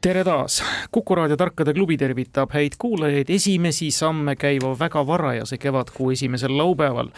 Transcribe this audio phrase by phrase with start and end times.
[0.00, 6.10] tere taas, Kuku raadio Tarkade klubi tervitab häid kuulajaid esimesi samme käiva väga varajase kevadkuu
[6.10, 7.08] esimesel laupäeval.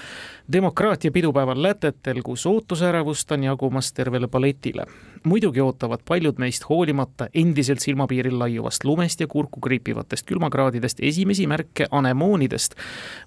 [0.53, 4.87] demokraatia pidupäeval Lätetel, kus ootusärevust on jagumas tervele paletile
[5.25, 11.87] muidugi ootavad paljud meist hoolimata endiselt silmapiiril laiuvast lumest ja kurku kriipivatest külmakraadidest esimesi märke
[11.91, 12.75] anemoonidest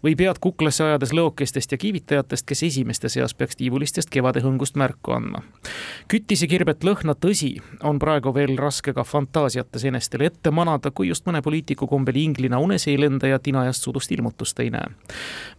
[0.03, 5.41] või pead kuklasse ajades lõokestest ja kiivitajatest, kes esimeste seas peaks tiivulistest kevadehõngust märku andma.
[6.07, 11.25] kütise kirbet lõhna, tõsi, on praegu veel raske ka fantaasiates enestele ette manada, kui just
[11.25, 14.91] mõne poliitiku kombel inglina unes ei lenda ja tinajast sudust ilmutust ei näe.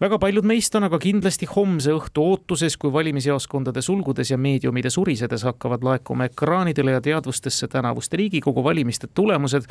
[0.00, 5.42] väga paljud meist on aga kindlasti homse õhtu ootuses, kui valimisjaoskondade sulgudes ja meediumide surisedes
[5.42, 9.64] hakkavad laekuma ekraanidele ja teadvustesse tänavuste Riigikogu valimiste tulemused,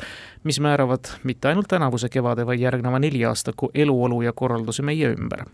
[0.44, 5.44] mis määravad mitte ainult tänavuse kevade, vaid järgneva neliaastaku eluolu ja korralduse meie ümber.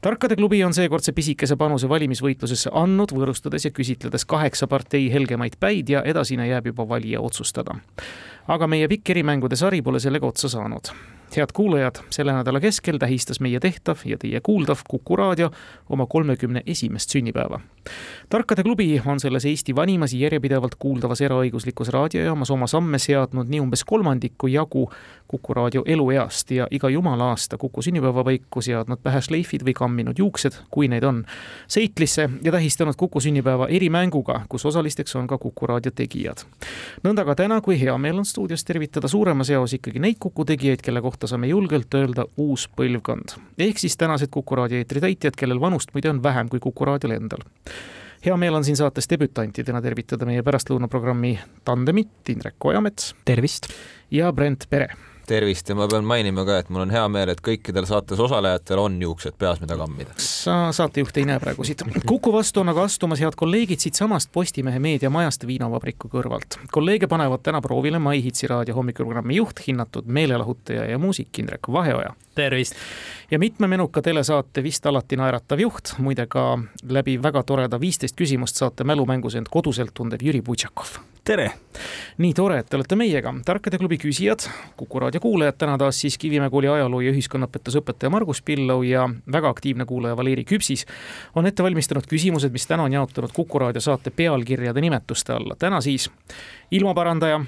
[0.00, 5.88] Tarkade klubi on seekordse pisikese panuse valimisvõitlusesse andnud, võõrustades ja küsitledes kaheksa partei helgemaid päid
[5.88, 7.74] ja edasine jääb juba valija otsustada.
[8.48, 10.90] aga meie pikk erimängude sari pole sellega otsa saanud
[11.36, 15.50] head kuulajad, selle nädala keskel tähistas meie tehtav ja teie kuuldav Kuku raadio
[15.88, 17.60] oma kolmekümne esimest sünnipäeva.
[18.28, 23.84] tarkade klubi on selles Eesti vanimas järjepidevalt kuuldavas eraõiguslikus raadiojaamas oma samme seadnud nii umbes
[23.84, 24.90] kolmandiku jagu
[25.32, 30.20] Kuku raadio elueast ja iga jumala aasta Kuku sünnipäeva paiku seadnud pähe šleifid või kamminud
[30.20, 31.22] juuksed, kui neid on,
[31.66, 36.44] seitlisse ja tähistanud Kuku sünnipäeva erimänguga, kus osalisteks on ka Kuku raadio tegijad.
[37.04, 40.84] nõnda ka täna, kui hea meel on stuudios tervitada suuremas eos ikkagi neid Kuku tegijaid,
[40.84, 43.36] kelle kohta kohta saame julgelt öelda uus põlvkond.
[43.58, 47.44] ehk siis tänased Kuku raadio eetritäitjad, kellel vanust muide on vähem kui Kuku raadiol endal
[48.24, 53.14] hea meel on siin saates debütantidena tervitada meie pärastlõunaprogrammi tandemit Indrek Ojamets.
[53.24, 53.68] tervist!
[54.10, 57.40] ja Brent Pere tervist ja ma pean mainima ka, et mul on hea meel, et
[57.44, 60.14] kõikidel saates osalejatel on juuksed peas, mida kammida.
[60.20, 61.84] sa saatejuht ei näe praegu siit.
[62.06, 66.58] Kuku vastu on aga astumas head kolleegid siitsamast Postimehe meediamajast Viinavabriku kõrvalt.
[66.72, 72.14] kolleege panevad täna proovile Mai Hitsi raadio hommikuprogrammi juht, hinnatud meelelahutaja ja muusik Indrek Vaheoja.
[72.34, 72.76] tervist!
[73.32, 78.60] Ja mitme menuka telesaate vist alati naeratav juht, muide ka läbi väga toreda viisteist küsimust
[78.60, 81.46] saate mälumängus end koduselt tundev Jüri Butšakov tere!
[82.18, 84.44] nii tore, et te olete meiega, Tarkade klubi küsijad,
[84.76, 89.54] Kuku raadio kuulajad, täna taas siis Kivimäe kooli ajaloo ja ühiskonnaõpetusõpetaja Margus Pillov ja väga
[89.56, 90.84] aktiivne kuulaja Valeri Küpsis
[91.34, 95.56] on ette valmistanud küsimused, mis täna on jaotunud Kuku raadio saate pealkirjade nimetuste alla.
[95.56, 96.10] täna siis
[96.70, 97.40] ilmaparandaja,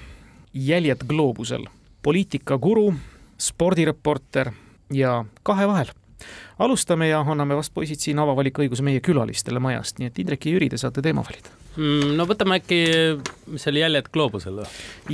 [0.55, 1.69] jäljed gloobusel,
[2.03, 2.95] poliitikaguru,
[3.37, 4.55] spordireporter
[4.93, 5.93] ja kahe vahel
[6.59, 10.55] alustame ja anname vast poisid siin avavaliku õiguse meie külalistele majast, nii et Indrek ja
[10.55, 12.15] Jüri, te saate teema valida mm,.
[12.19, 12.81] no võtame äkki,
[13.53, 14.69] mis oli jäljed gloobusel või?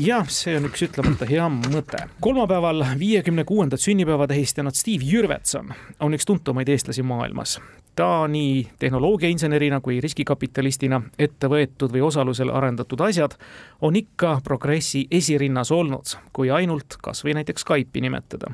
[0.04, 2.04] jah, see on üks ütlemata hea mõte.
[2.20, 7.58] kolmapäeval viiekümne kuuendat sünnipäeva tähistanud Steve Jürvetson on üks tuntumaid eestlasi maailmas
[7.96, 13.36] ta nii tehnoloogiainsenerina kui riskikapitalistina ette võetud või osalusel arendatud asjad
[13.80, 18.52] on ikka progressi esirinnas olnud, kui ainult kas või näiteks Skype'i nimetada.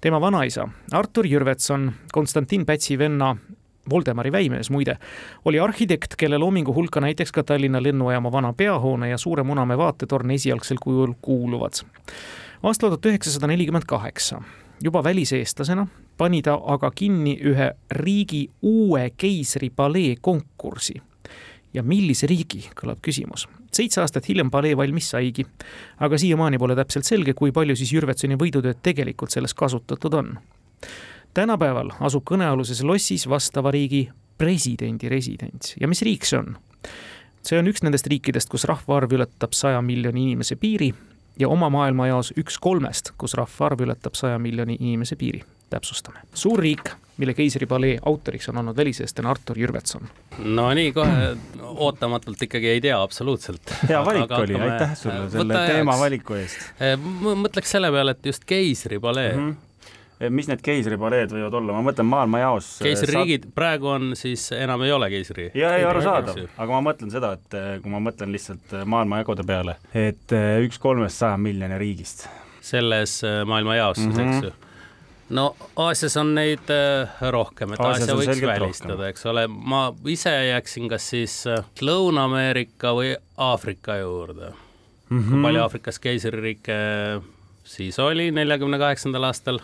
[0.00, 3.36] tema vanaisa Artur Jürvetson, Konstantin Pätsi venna
[3.90, 4.96] Voldemari väimees muide,
[5.44, 10.30] oli arhitekt, kelle loomingu hulka näiteks ka Tallinna lennujaama vana peahoone ja Suure Munamäe vaatetorn
[10.30, 11.72] esialgsel kujul kuuluvad.
[12.62, 14.42] aastal tuhat üheksasada nelikümmend kaheksa
[14.82, 15.86] juba väliseestlasena
[16.16, 21.02] pani ta aga kinni ühe riigi uue keisripalee konkursi.
[21.74, 23.48] ja millise riigi, kõlab küsimus.
[23.72, 25.46] seitse aastat hiljem palee valmis saigi,
[26.00, 30.38] aga siiamaani pole täpselt selge, kui palju siis Jürvetsoni võidutööd tegelikult selles kasutatud on.
[31.34, 36.56] tänapäeval asub kõnealuses lossis vastava riigi presidendi residents ja mis riik see on?
[37.42, 40.94] see on üks nendest riikidest, kus rahvaarv ületab saja miljoni inimese piiri
[41.38, 45.44] ja oma maailmajaos üks kolmest, kus rahvaarv ületab saja miljoni inimese piiri.
[45.70, 46.22] Täpsustame.
[46.34, 50.08] suur riik, mille keisripalee autoriks on olnud väliseestlane Artur Jürvetson.
[50.38, 53.74] no nii, kohe ootamatult ikkagi ei tea absoluutselt.
[53.88, 56.66] hea valik aga oli, aitäh sulle selle teema valiku eest.
[56.80, 56.98] Eh,
[57.46, 59.46] mõtleks selle peale, et just keisripalee mm.
[59.46, 59.62] -hmm
[60.32, 62.68] mis need keisripaleed võivad olla, ma mõtlen maailmajaos.
[62.78, 63.52] Eh, keisririigid saad...
[63.52, 65.50] praegu on siis, enam ei ole keisri.
[65.54, 70.32] ja, ei arusaadav, aga ma mõtlen seda, et kui ma mõtlen lihtsalt maailmajagude peale, et
[70.64, 72.28] üks kolmest saja miljoni riigist.
[72.64, 74.38] selles maailmajaos siis mm, -hmm.
[74.38, 74.65] eks ju
[75.28, 75.46] no
[75.76, 76.70] Aasias on neid
[77.30, 81.38] rohkem, et Aasias Aasia võiks välistada, eks ole, ma ise jääksin kas siis
[81.82, 85.18] Lõuna-Ameerika või Aafrika juurde mm.
[85.18, 85.30] -hmm.
[85.30, 86.76] kui palju Aafrikas keisririike
[87.66, 89.58] siis oli neljakümne kaheksandal aastal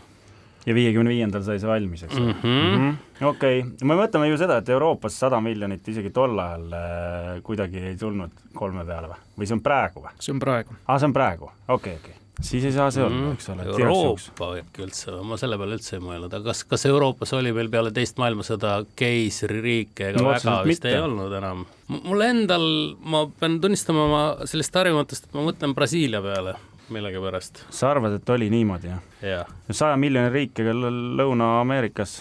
[0.67, 2.79] ja viiekümne viiendal sai see valmis, eks ole mm -hmm.
[2.79, 3.27] mm -hmm..
[3.27, 7.79] okei okay., me mõtleme ju seda, et Euroopas sada miljonit isegi tol ajal äh, kuidagi
[7.79, 10.17] ei tulnud kolme peale või, või see on praegu või?
[10.21, 10.75] see on praegu.
[10.87, 13.51] aa, see on praegu, okei okay,, okei okay siis ei saa see olla mm,, eks
[13.53, 13.67] ole.
[13.71, 17.71] Euroopa äkki üldse, ma selle peale üldse ei mõelnud, aga kas, kas Euroopas oli meil
[17.73, 20.93] peale teist maailmasõda keisririike ega no, väga vist mitte.
[20.93, 21.65] ei olnud enam?
[21.93, 22.67] mul endal,
[23.05, 26.57] ma pean tunnistama oma sellist harjumatust, et ma mõtlen Brasiilia peale
[26.93, 27.65] millegipärast.
[27.71, 29.47] sa arvad, et oli niimoodi, jah ja.?
[29.71, 32.21] saja miljoni riiki Lõuna-Ameerikas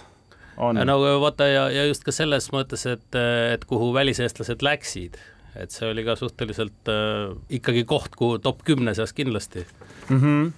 [0.58, 0.80] on.
[0.86, 3.20] no vaata ja, ja just ka selles mõttes, et,
[3.54, 5.18] et kuhu väliseestlased läksid,
[5.56, 9.66] et see oli ka suhteliselt äh, ikkagi koht, kuhu top kümne seas kindlasti
[10.10, 10.20] mm.
[10.20, 10.52] -hmm.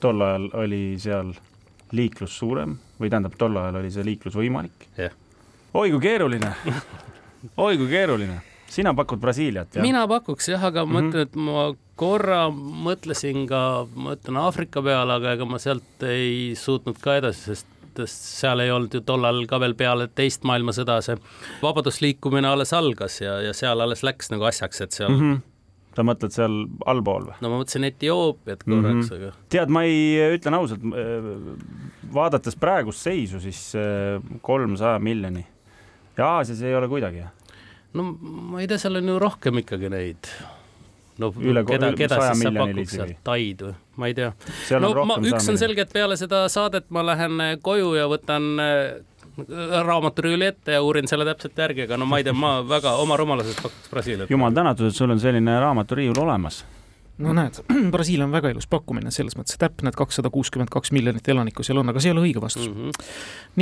[0.00, 1.34] tol ajal oli seal
[1.92, 5.12] liiklus suurem või tähendab, tol ajal oli see liiklus võimalik yeah..
[5.74, 6.54] oi kui keeruline
[7.56, 8.40] oi kui keeruline
[8.72, 9.84] sina pakud Brasiiliat, jah?
[9.84, 11.10] mina pakuks jah, aga ma mm -hmm.
[11.10, 12.40] mõtlen, et ma korra
[12.86, 17.71] mõtlesin ka, ma ütlen Aafrika peale, aga ega ma sealt ei suutnud ka edasi, sest
[18.08, 21.16] seal ei olnud ju tollal ka veel peale teist maailmasõda see
[21.62, 25.40] vabadusliikumine alles algas ja, ja seal alles läks nagu asjaks, et seal mm -hmm
[25.92, 26.54] sa mõtled seal
[26.88, 27.34] allpool või?
[27.44, 29.18] no ma mõtlesin Etioopiat korraks mm, -hmm.
[29.18, 29.46] aga.
[29.52, 29.98] tead, ma ei,
[30.38, 30.86] ütlen ausalt,
[32.14, 33.74] vaadates praegust seisu, siis
[34.40, 35.44] kolmsaja miljoni
[36.16, 37.26] ja Aasias ei ole kuidagi,
[37.98, 40.32] no ma ei tea, seal on ju rohkem ikkagi neid
[41.22, 44.32] no üle, keda, keda siis sa pakud sealt, Taid või, ma ei tea.
[44.82, 48.52] no ma, üks on selge, et peale seda saadet ma lähen äh, koju ja võtan
[48.62, 48.82] äh,
[49.86, 53.16] raamaturiiuli ette ja uurin selle täpselt järgi, aga no ma ei tea, ma väga oma
[53.20, 54.30] rumalusest pakuks Brasiiliat.
[54.30, 56.64] jumal tänatud, et sul on selline raamaturiiul olemas
[57.22, 57.62] no näed,
[57.94, 61.80] Brasiilia on väga ilus pakkumine selles mõttes, täpne, et kakssada kuuskümmend kaks miljonit elanikku seal
[61.82, 62.92] on, aga see ei ole õige vastus mm.
[62.92, 63.08] -hmm.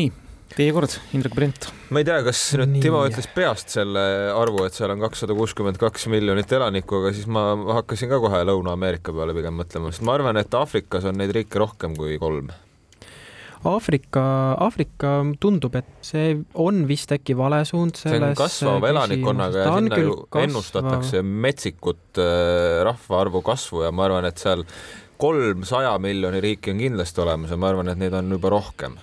[0.00, 0.12] nii
[0.50, 1.68] Teie kord, Indrek Brent.
[1.94, 2.82] ma ei tea, kas nüüd Nii.
[2.82, 4.02] Timo ütles peast selle
[4.34, 8.40] arvu, et seal on kakssada kuuskümmend kaks miljonit elanikku, aga siis ma hakkasin ka kohe
[8.48, 12.50] Lõuna-Ameerika peale pigem mõtlema, sest ma arvan, et Aafrikas on neid riike rohkem kui kolm.
[13.70, 14.22] Aafrika,
[14.64, 15.10] Aafrika
[15.40, 16.32] tundub, et see
[16.64, 20.46] on vist äkki vale suund selles see on kasvava elanikkonnaga ja sinna ju kasvav...
[20.48, 24.64] ennustatakse metsikut äh, rahvaarvu kasvu ja ma arvan, et seal
[25.20, 28.96] kolmsaja miljoni riiki on kindlasti olemas ja ma arvan, et neid on juba rohkem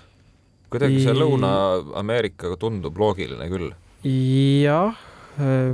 [0.72, 3.72] kuidagi see Lõuna-Ameerikaga tundub loogiline küll.
[4.04, 5.02] jah,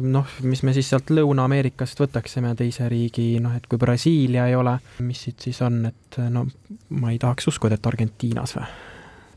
[0.01, 4.77] noh, mis me siis sealt Lõuna-Ameerikast võtaksime teise riigi, noh, et kui Brasiilia ei ole,
[5.05, 6.47] mis siit siis on, et no
[6.99, 8.67] ma ei tahaks uskuda, et Argentiinas või?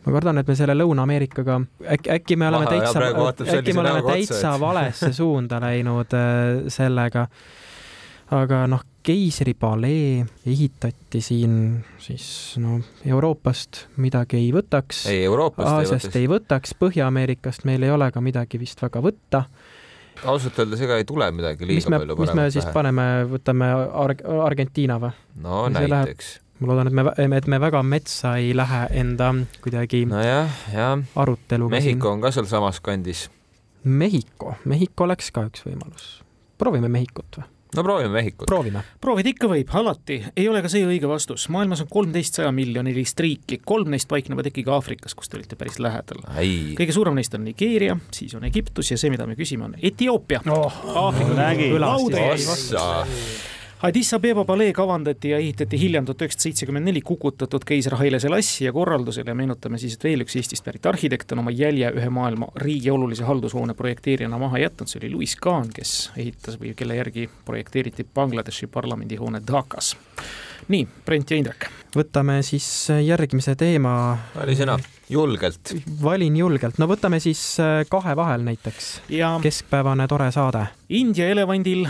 [0.06, 1.60] ma kardan, et me selle Lõuna-Ameerikaga,
[1.96, 7.26] äkki, äkki me oleme Vahe, täitsa, äkki me oleme täitsa valesse suunda läinud äh, sellega
[8.34, 15.04] aga noh, keisripalee ehitati siin siis no Euroopast midagi ei võtaks.
[15.12, 19.44] ei, Euroopast Aasiast ei võtaks, Põhja-Ameerikast meil ei ole ka midagi vist väga võtta
[20.24, 23.70] ausalt öeldes ega ei tule midagi liiga me, palju mis me siis paneme, võtame
[24.02, 25.14] Arg Argentiina või?
[25.44, 26.30] no mis näiteks.
[26.60, 29.32] ma loodan, et me, et me väga metsa ei lähe enda
[29.64, 31.02] kuidagi nojah, jah.
[31.14, 33.28] aruteluga Mehhiko on ka sealsamas kandis.
[33.86, 36.16] Mehhiko, Mehhiko oleks ka üks võimalus.
[36.58, 37.52] proovime Mehhikut või?
[37.76, 38.46] No proovime Mehhikut.
[38.46, 38.82] proovime.
[39.00, 40.20] proovida ikka võib, alati.
[40.36, 41.48] ei ole ka see õige vastus.
[41.52, 46.22] maailmas on kolmteist sajamiljonilist riiki, kolm neist paiknevad ikkagi Aafrikas, kus te olite päris lähedal.
[46.78, 50.42] kõige suurem neist on Nigeeria, siis on Egiptus ja see, mida me küsime, on Etioopia
[50.46, 50.82] oh,.
[51.06, 53.55] Aafrika kõlas.
[53.82, 58.70] Addis Abeba palee kavandati ja ehitati hiljem tuhat üheksasada seitsekümmend neli kukutatud keiser Haile Selassie
[58.72, 62.48] korraldusel ja meenutame siis, et veel üks Eestist pärit arhitekt on oma jälje ühe maailma
[62.62, 67.28] riigi olulise haldushoone projekteerijana maha jätnud, see oli Louis Kahn, kes ehitas või kelle järgi
[67.44, 69.92] projekteeriti Bangladeshi parlamendihoone Dhakas.
[70.72, 71.68] nii, Brent ja Indrek.
[71.96, 74.16] võtame siis järgmise teema.
[74.40, 75.76] vali sina, julgelt.
[76.02, 77.58] valin julgelt, no võtame siis
[77.92, 78.90] kahe vahel näiteks.
[79.42, 80.66] keskpäevane tore saade.
[80.88, 81.88] India elevandil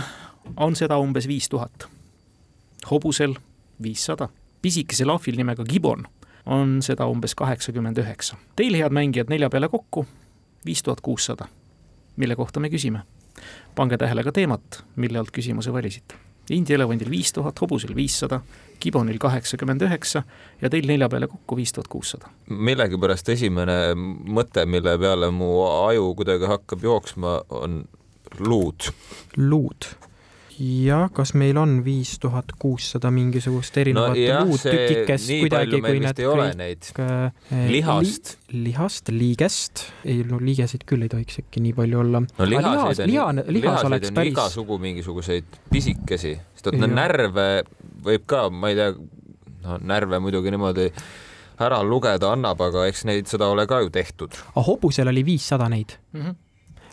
[0.57, 1.87] on seda umbes viis tuhat.
[2.91, 3.35] hobusel
[3.83, 4.29] viissada,
[4.61, 6.07] pisikesel ahvil nimega Gibon
[6.45, 8.37] on seda umbes kaheksakümmend üheksa.
[8.55, 10.05] Teil, head mängijad, nelja peale kokku
[10.65, 11.47] viis tuhat kuussada.
[12.15, 12.99] mille kohta me küsime?
[13.75, 16.15] pange tähele ka teemat, mille alt küsimuse valisite.
[16.49, 18.39] India elevandil viis tuhat, hobusel viissada,
[18.81, 20.23] Gibonil kaheksakümmend üheksa
[20.61, 22.29] ja teil nelja peale kokku viis tuhat kuussada.
[22.49, 23.93] millegipärast esimene
[24.39, 27.83] mõte, mille peale mu aju kuidagi hakkab jooksma, on
[28.39, 28.89] luud.
[29.37, 29.91] luud
[30.57, 36.21] jah, kas meil on viis tuhat kuussada mingisugust erinevat no muud tükikest kuidagi, kui need
[36.23, 42.01] kõik äh, lihast li,, lihast, liigest, ei no liigeseid küll ei tohiks äkki nii palju
[42.01, 42.23] olla.
[42.25, 43.27] no lihaseid on, liha,
[43.59, 44.33] lihaseid on päris...
[44.33, 47.47] igasugu mingisuguseid pisikesi, sest et no närve
[48.07, 48.91] võib ka, ma ei tea,
[49.67, 50.89] no närve muidugi niimoodi
[51.67, 54.41] ära lugeda annab, aga eks neid, seda ole ka ju tehtud.
[54.57, 56.21] hobusel oli viissada neid mm.
[56.21, 56.43] -hmm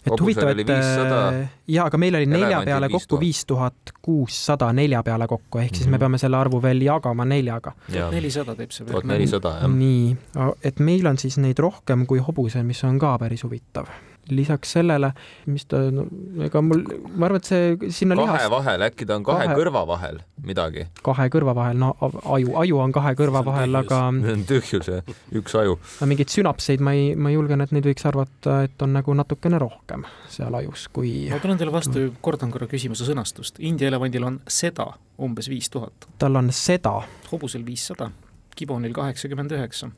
[0.04, 5.02] et huvitav, et äh, jaa, aga meil oli nelja peale kokku viis tuhat kuussada nelja
[5.02, 5.90] peale kokku, ehk siis mm -hmm.
[5.90, 6.00] me mhm.
[6.00, 7.72] peame selle arvu veel jagama neljaga.
[8.10, 8.86] nelisada teeb see.
[8.86, 9.70] tuhat nelisada, jah.
[9.70, 10.16] nii,
[10.64, 13.86] et meil on siis neid rohkem kui hobusel, mis on ka päris huvitav
[14.30, 15.10] lisaks sellele,
[15.50, 16.06] mis ta no,,
[16.44, 16.82] ega mul,
[17.14, 18.50] ma arvan, et see sinna kahe lihas...
[18.52, 20.86] vahel, äkki ta on kahe, kahe kõrva vahel midagi?
[21.04, 24.90] kahe kõrva vahel, no aju, aju on kahe kõrva on vahel, aga see on tühjus,
[24.90, 25.78] jah, üks aju.
[26.08, 30.06] mingeid sünapseid ma ei, ma julgen, et neid võiks arvata, et on nagu natukene rohkem
[30.30, 33.60] seal ajus, kui ma tulen teile vastu, kordan korra küsimuse sõnastust.
[33.64, 34.88] India elevandil on seda
[35.24, 36.08] umbes viis tuhat.
[36.18, 36.96] tal on seda.
[37.30, 38.10] hobusel viissada,
[38.56, 39.90] gibonil kaheksakümmend üheksa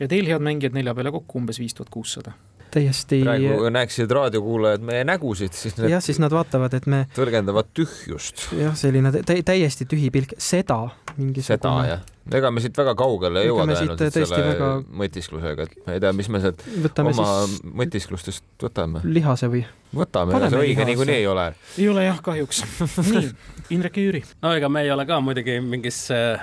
[0.00, 2.34] ja teil, head mängijad, nelja peale kokku umbes viis tuhat kuussada
[2.76, 3.22] täiesti.
[3.26, 5.90] praegu näeksid raadiokuulajad meie nägusid, siis need.
[5.96, 7.04] jah, siis nad vaatavad, et me.
[7.16, 8.48] tõlgendavad tühjust.
[8.56, 10.82] jah, selline täiesti tühi pilk, seda
[11.16, 11.56] mingisugune.
[11.56, 12.04] seda jah
[12.34, 14.70] ega me siit väga kaugele ei jõua tõenäoliselt selle väga...
[15.02, 17.58] mõtisklusega, et ma ei tea, mis me sealt võtame oma siis...
[17.82, 19.04] mõtisklustest võtame.
[19.06, 19.66] lihase või?
[19.96, 21.44] võtame, see õige niikuinii ei ole.
[21.78, 22.62] ei ole jah, kahjuks
[23.10, 23.28] nii,
[23.74, 24.22] Indrek ja Jüri.
[24.42, 26.42] no ega me ei ole ka muidugi mingis äh,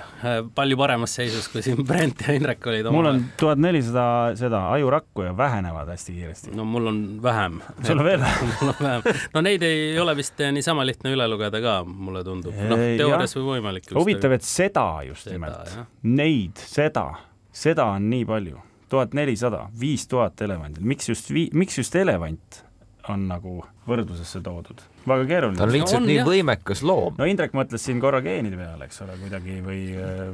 [0.55, 2.89] palju paremas seisus, kui siin Brent ja Indrek olid.
[2.93, 4.05] mul on tuhat nelisada
[4.39, 6.55] seda ajurakku ja vähenevad hästi kiiresti.
[6.57, 7.59] no mul on vähem.
[7.83, 8.25] sul on veel
[8.61, 9.21] mul on vähem.
[9.35, 12.55] no neid ei ole vist niisama lihtne üle lugeda ka, mulle tundub.
[12.71, 13.91] noh, teoorias või võimalik.
[13.97, 15.73] huvitav, et seda just nimelt
[16.03, 17.08] Neid, seda,
[17.51, 18.60] seda on nii palju,
[18.92, 22.62] tuhat nelisada, viis tuhat elevandit, miks just vii-, miks just elevant
[23.12, 25.57] on nagu võrdlusesse toodud väga keeruline.
[25.57, 26.27] ta on lihtsalt on, nii jah.
[26.27, 27.17] võimekas loom.
[27.19, 29.79] no Indrek mõtles siin korra geenide peale, eks ole, kuidagi või,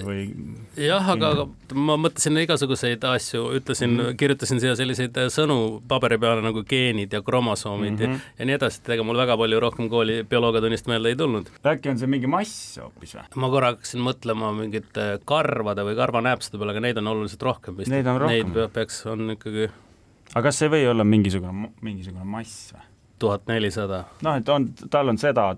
[0.04, 0.20] või.
[0.78, 4.20] jah, aga, ma mõtlesin igasuguseid asju, ütlesin mm, -hmm.
[4.22, 8.30] kirjutasin siia selliseid sõnu paberi peale nagu geenid ja kromosoomid mm -hmm.
[8.30, 11.50] ja, ja nii edasi, et ega mul väga palju rohkem kooli bioloogiatunnist meelde ei tulnud.
[11.66, 13.26] äkki on see mingi mass hoopis või?
[13.36, 17.90] ma korra hakkasin mõtlema mingite karvade või karvanääpside peale, aga neid on oluliselt rohkem vist.
[17.92, 18.54] Neid on rohkem?
[18.54, 19.70] Neid peaks, on ikkagi.
[20.34, 22.86] Aga kas see ei või olla mingisugune, mingisugune mass või?
[23.20, 24.06] tuhat nelisada.
[24.22, 25.52] noh, et on, tal on seda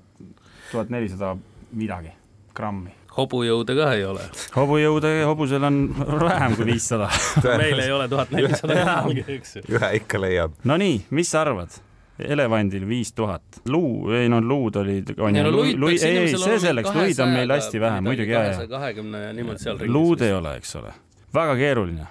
[0.72, 1.36] tuhat nelisada
[1.78, 2.12] midagi
[2.56, 2.94] grammi.
[3.18, 4.25] hobujõude ka ei ole.
[4.56, 5.84] hobujõude, hobusel on
[6.24, 7.10] vähem kui viissada
[7.62, 9.63] meil ei ole tuhat nelisada grammi, eks ju.
[9.78, 10.60] ühe ikka leiab.
[10.63, 11.82] Nonii, mis sa arvad?
[12.22, 17.32] elevandil viis tuhat, luu, ei no luud olid, on ju, ei, see selleks, luid on
[17.34, 18.68] meil hästi vähe, muidugi, jaa, jaa.
[18.70, 19.94] kahekümne ja niimoodi seal ringis.
[19.96, 20.94] luud ei ole, eks ole.
[21.34, 22.06] väga keeruline.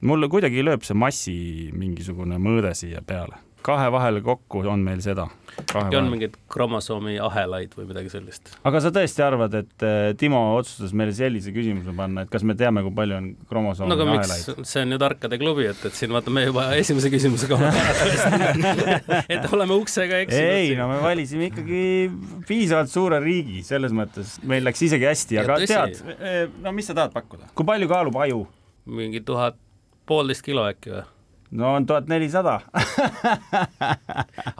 [0.00, 1.36] Mulle kuidagi lööb see massi
[1.76, 5.26] mingisugune mõõde siia peale kahe vahel kokku on meil seda.
[5.74, 8.52] on mingeid kromosoomi ahelaid või midagi sellist?
[8.66, 12.56] aga sa tõesti arvad, et äh, Timo otsustas meile sellise küsimuse panna, et kas me
[12.58, 14.64] teame, kui palju on kromosoomi no, ahelaid?
[14.68, 17.58] see on ju tarkade klubi, et, et siin vaata, me juba esimese küsimusega
[19.34, 20.54] et oleme uksega eksinud.
[20.56, 21.82] ei, no me valisime ikkagi
[22.48, 25.74] piisavalt suure riigi, selles mõttes meil läks isegi hästi, aga tõsi.
[25.74, 28.46] tead, äh, no mis sa tahad pakkuda, kui palju kaalub aju?
[28.90, 29.58] mingi tuhat,
[30.10, 31.06] poolteist kilo äkki või?
[31.50, 32.60] no on tuhat nelisada.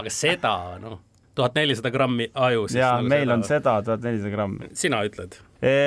[0.00, 0.98] aga seda, noh,
[1.38, 2.66] tuhat nelisada grammi aju.
[2.74, 3.36] jaa nagu, meil seda...
[3.36, 4.70] on seda tuhat nelisada grammi.
[4.78, 5.38] sina ütled?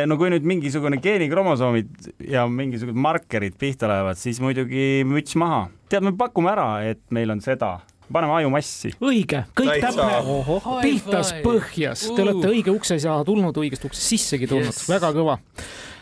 [0.08, 5.66] no kui nüüd mingisugune geenikromosoomid ja mingisugused markerid pihta lähevad, siis muidugi müts maha.
[5.90, 7.78] tead, me pakume ära, et meil on seda
[8.14, 8.94] paneme ajumassi.
[9.02, 10.60] õige, kõik täpne.
[10.84, 15.40] pihtas põhjas, te olete õige ukse taha tulnud, õigest uksest sissegi tulnud yes., väga kõva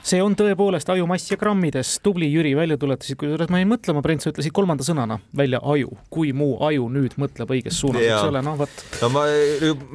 [0.06, 4.24] see on tõepoolest ajumass ja grammides, tubli Jüri, välja tuletasid, kusjuures ma jäin mõtlema, Brent,
[4.24, 8.44] sa ütlesid kolmanda sõnana välja aju, kui mu aju nüüd mõtleb õiges suunas, eks ole,
[8.46, 8.84] noh vot.
[9.04, 9.26] no ma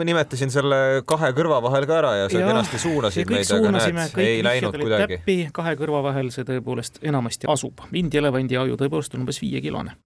[0.06, 4.42] nimetasin selle kahe kõrva vahel ka ära ja sa kenasti suunasid meid, aga näed, ei
[4.46, 5.20] läinud kuidagi.
[5.20, 7.86] täppi, kahe kõrva vahel see tõepoolest enamasti asub.
[7.96, 9.96] India elevandi aju tõepoolest on umbes viiekilone.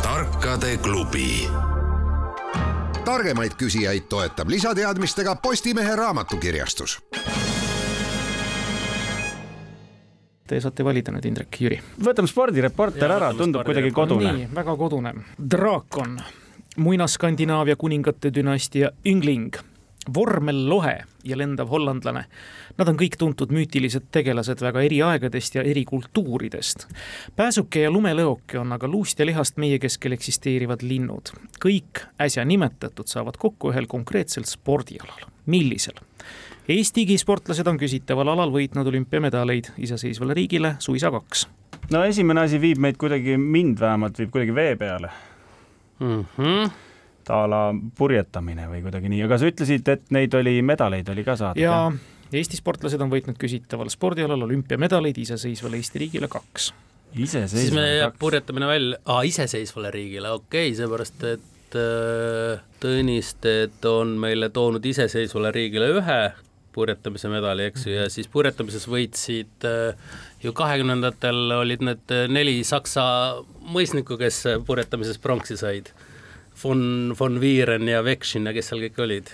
[0.00, 1.44] Tarkade klubi
[3.04, 6.98] targemaid küsijaid toetab lisateadmistega Postimehe raamatukirjastus.
[10.46, 11.80] Te saate valida nüüd, Indrek, Jüri.
[12.02, 14.32] võtame spordireporter ära, tundub kuidagi kodune.
[14.32, 15.14] nii, väga kodune.
[15.50, 16.20] draakon,
[16.76, 19.69] muinaskandinaavia kuningate dünastia Yngling
[20.14, 22.24] vormellohe ja lendav hollandlane.
[22.78, 26.86] Nad on kõik tuntud müütilised tegelased väga eri aegadest ja eri kultuuridest.
[27.36, 31.32] pääsuke ja lumelõoke on aga luust ja lihast meie keskel eksisteerivad linnud.
[31.64, 35.28] kõik äsja nimetatud saavad kokku ühel konkreetsel spordialal.
[35.46, 36.00] millisel?
[36.68, 41.48] Eesti sportlased on küsitaval alal võitnud olümpiamedaleid iseseisvale riigile suisa kaks.
[41.90, 45.10] no esimene asi viib meid kuidagi, mind vähemalt viib kuidagi vee peale
[46.00, 46.24] mm.
[46.38, 46.89] -hmm
[47.32, 47.62] a la
[47.98, 51.60] purjetamine või kuidagi nii, aga sa ütlesid, et neid oli, medaleid oli ka saada?
[51.60, 51.90] jaa,
[52.30, 56.70] Eesti sportlased on võitnud küsitaval spordialal olümpiamedaleid iseseisvale Eesti riigile kaks.
[57.16, 64.14] siis me jääb purjetamine välja, aa, iseseisvale riigile, okei okay,, seepärast et äh, Tõnisted on
[64.22, 66.20] meile toonud iseseisvale riigile ühe
[66.72, 73.04] purjetamise medali, eks ju, ja siis purjetamises võitsid äh, ju kahekümnendatel olid need neli saksa
[73.74, 75.90] mõisnikku, kes purjetamises pronksi said.
[76.62, 79.32] Von, von Vieren ja Vekšin ja kes seal kõik olid?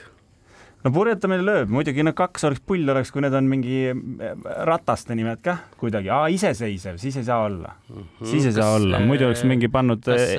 [0.87, 4.35] No purjetamine lööb, muidugi no kaks oleks pull oleks, kui need on mingi eh,
[4.69, 7.73] rataste nimed kah kuidagi, aa iseseisev, siis ei saa olla.
[7.89, 8.29] Mm, -hmm.
[8.31, 10.37] siis ei kas saa olla, muidu oleks mingi pannud, eh,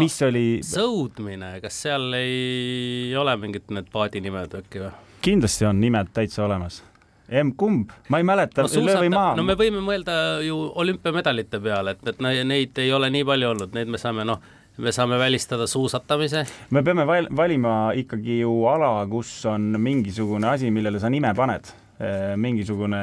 [0.00, 0.46] mis oli.
[0.64, 4.94] sõudmine, kas seal ei ole mingid need paadinimed äkki või?
[5.20, 6.82] kindlasti on nimed täitsa olemas.
[7.28, 8.62] Emb-kumb, ma ei mäleta.
[8.62, 9.34] No,, löö või maa.
[9.36, 13.76] no me võime mõelda ju olümpiamedalite peale, et, et neid ei ole nii palju olnud,
[13.76, 14.40] neid me saame noh
[14.80, 16.46] me saame välistada suusatamise.
[16.70, 21.68] me peame val valima ikkagi ju ala, kus on mingisugune asi, millele sa nime paned
[22.00, 23.00] äh, mingisugune.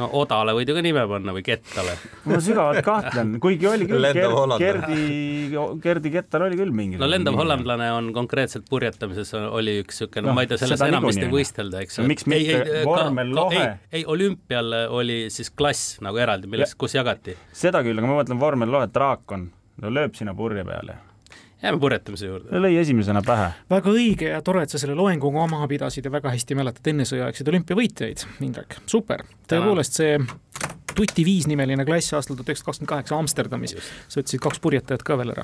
[0.00, 1.96] no Odale võid ju ka nime panna või Kettale.
[2.28, 5.00] ma sügavalt kahtlen, kuigi oli küll Ger, Gerdi,
[5.82, 7.00] Gerdi Kettal oli küll mingi.
[7.00, 11.08] no lendav hollandlane on konkreetselt purjetamises oli üks siuke, no ma ei tea, selles enam
[11.08, 12.08] vist ei võistelda, eks ju.
[12.10, 13.64] miks mitte vormel lohe?
[13.64, 17.38] ei, ei, olümpial oli siis klass nagu eraldi, milles, kus jagati.
[17.56, 19.48] seda küll, aga ma mõtlen vormel lohe, draakon
[19.82, 20.98] no lööb sinna purje peale
[21.64, 22.60] jääme purjetamise juurde.
[22.60, 23.50] lõi esimesena pähe.
[23.70, 27.50] väga õige ja tore, et sa selle loenguga maha pidasid ja väga hästi mäletad ennesõjaaegseid
[27.54, 29.24] olümpiavõitjaid, Indrek, super.
[29.50, 30.18] tõepoolest see
[30.94, 33.72] Tuti viis nimeline klass aastal tuhat üheksasada kakskümmend kaheksa Amsterdamis,
[34.06, 35.42] sa ütlesid kaks purjetajat ka veel ära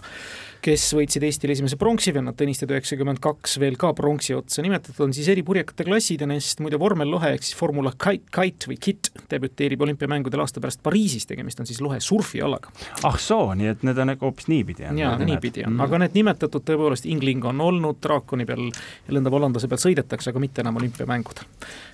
[0.64, 4.62] kes võitsid Eestile esimese pronksi, vennad Tõnisted üheksakümmend kaks veel ka pronksi otsa.
[4.62, 8.70] nimetatud on siis eri purjekate klassid ja neist muide vormellohe ehk siis Formula Kite, Kite
[8.70, 12.72] või KIT debüteerib olümpiamängudel aasta pärast Pariisis, tegemist on siis lohe surfialaga.
[13.04, 15.84] ah soo, nii et need on hoopis niipidi jaa, niipidi on -hmm.
[15.84, 20.38] aga need nimetatud tõepoolest, Ingling on olnud, draakoni peal ja lendav hollandlase peal sõidetakse, aga
[20.38, 21.44] mitte enam olümpiamängudel.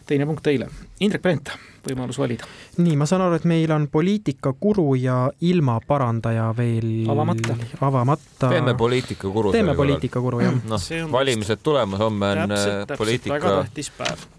[0.07, 0.69] teine punkt teile,
[1.01, 1.51] Indrek Brent,
[1.89, 2.47] võimalus valida.
[2.79, 9.53] nii, ma saan aru, et meil on poliitikakuru ja ilmaparandaja veel avamata, avamata teeme poliitikakuru.
[9.53, 10.61] teeme poliitikakuru, jah.
[10.69, 13.65] noh, valimised tulemas, homme on äh, poliitika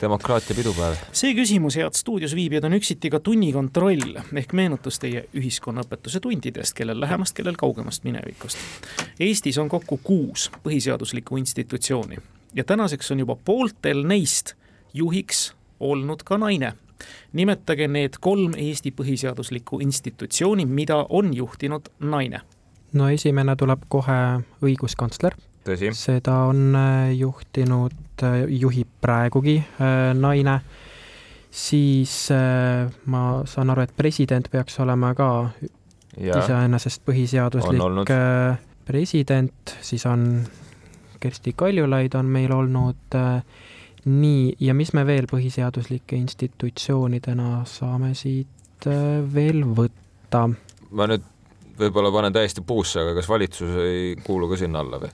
[0.01, 1.01] demokraatia pidupäev.
[1.11, 6.99] see küsimus, head stuudios viibijad, on üksiti ka tunnikontroll ehk meenutus teie ühiskonnaõpetuse tundidest, kellel
[7.01, 8.57] lähemast, kellel kaugemast minevikust.
[9.19, 12.17] Eestis on kokku kuus põhiseaduslikku institutsiooni
[12.53, 14.53] ja tänaseks on juba pooltel neist
[14.93, 16.73] juhiks olnud ka naine
[17.33, 22.41] nimetage need kolm Eesti põhiseaduslikku institutsiooni, mida on juhtinud naine.
[22.93, 24.17] No esimene tuleb kohe
[24.63, 25.35] õiguskantsler.
[25.93, 30.61] seda on äh, juhtinud, äh, juhib praegugi äh, naine.
[31.51, 32.29] siis
[33.05, 35.49] ma saan aru, et president peaks olema ka
[36.17, 38.11] iseenesest põhiseaduslik
[38.85, 40.43] president, siis on
[41.19, 43.17] Kersti Kaljulaid on meil olnud
[44.07, 48.87] nii, ja mis me veel põhiseaduslike institutsioonidena saame siit
[49.33, 50.47] veel võtta?
[50.91, 51.25] ma nüüd
[51.77, 55.11] võib-olla panen täiesti puusse, aga kas valitsus ei kuulu ka sinna alla või?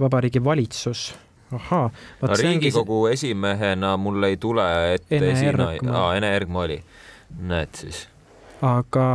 [0.00, 1.08] vabariigi valitsus,
[1.54, 1.90] ahaa.
[2.22, 3.18] no Riigikogu see...
[3.18, 6.80] esimehena mul ei tule ette Ene esina, aa, Ene Ergma oli,
[7.50, 8.06] näed siis.
[8.62, 9.06] aga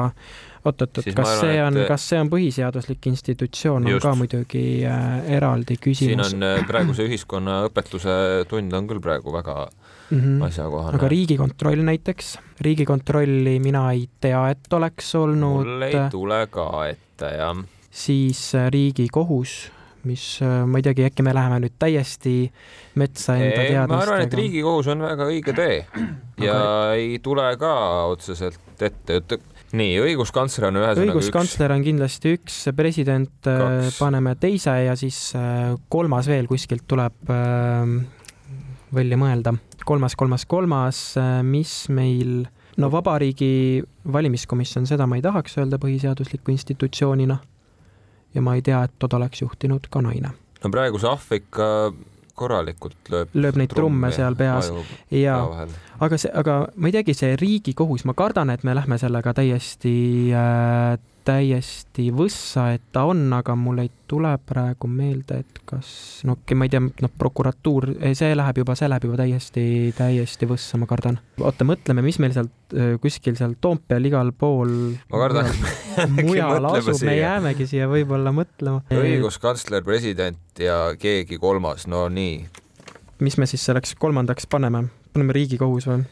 [0.65, 5.07] oot-oot-oot, kas arvan, see on et..., kas see on põhiseaduslik institutsioon, on ka muidugi äh,
[5.37, 6.31] eraldi küsimus.
[6.31, 8.19] siin on äh, praeguse ühiskonnaõpetuse
[8.51, 10.45] tund on küll praegu väga mm -hmm.
[10.49, 10.99] asjakohane.
[10.99, 15.65] aga Riigikontroll näiteks, Riigikontrolli mina ei tea, et oleks olnud.
[15.65, 17.65] mul ei tule ka ette, jah.
[17.91, 19.71] siis äh, Riigikohus
[20.03, 22.51] mis äh, ma ei teagi, äkki me läheme nüüd täiesti
[22.99, 23.87] metsa enda teadmistega.
[23.87, 25.85] ma arvan, et Riigikohus on väga õige tee
[26.45, 26.93] ja aga...
[26.95, 27.73] ei tule ka
[28.13, 29.39] otseselt ette, et
[29.77, 33.99] nii, õiguskantsler on ühesõnaga õiguskantsler on kindlasti üks, president äh, Kaks.
[34.01, 35.33] paneme teise ja siis
[35.89, 37.33] kolmas veel kuskilt tuleb
[38.89, 39.53] välja mõelda
[39.89, 42.43] kolmas, kolmas, kolmas, äh, mis meil,
[42.77, 43.81] no Vabariigi
[44.13, 47.39] Valimiskomisjon, seda ma ei tahaks öelda põhiseadusliku institutsioonina.
[48.33, 50.29] ja ma ei tea, et toda oleks juhtinud ka naine.
[50.63, 51.93] no praegu see ikka
[52.39, 53.35] korralikult lööb.
[53.35, 54.71] lööb neid trumme seal peas
[55.13, 55.37] ja,
[55.99, 59.95] aga see, aga ma ei teagi, see Riigikohus, ma kardan, et me lähme sellega täiesti
[60.35, 60.95] äh,
[61.27, 65.89] täiesti võssa, et ta on, aga mul ei tule praegu meelde, et kas,
[66.27, 69.63] no okei okay,, ma ei tea, noh, prokuratuur, see läheb juba, see läheb juba täiesti,
[69.97, 71.19] täiesti võssa, ma kardan.
[71.41, 74.73] oota, mõtleme, mis meil sealt kuskil seal Toompeal igal pool
[75.09, 78.83] ma kardan, et me mujal asub, me jäämegi siia võib-olla mõtlema.
[78.93, 82.39] õiguskantsler, president ja keegi kolmas, no nii.
[83.25, 84.87] mis me siis selleks kolmandaks paneme?
[85.13, 86.05] paneme Riigikohus või?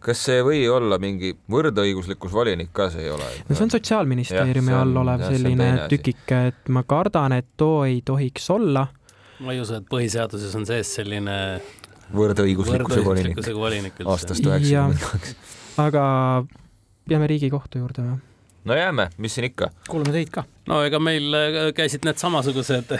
[0.00, 3.28] Kas see ei või olla mingi võrdõiguslikkus volinik ka, see ei ole?
[3.48, 8.00] no see on Sotsiaalministeeriumi all olev jah, selline tükike, et ma kardan, et too ei
[8.06, 8.86] tohiks olla.
[9.44, 11.36] ma ei usu, et põhiseaduses on sees selline
[12.16, 15.36] võrdõiguslikkuse volinik, volinik aastast üheksakümmend kaks.
[15.84, 16.04] aga
[17.08, 18.18] peame Riigikohtu juurde või?
[18.64, 19.70] No jääme, mis siin ikka.
[19.88, 20.44] kuulame teid ka.
[20.68, 22.92] no ega meil äh, käisid need samasugused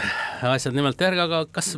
[0.49, 1.73] asjad nimelt järgi, aga kas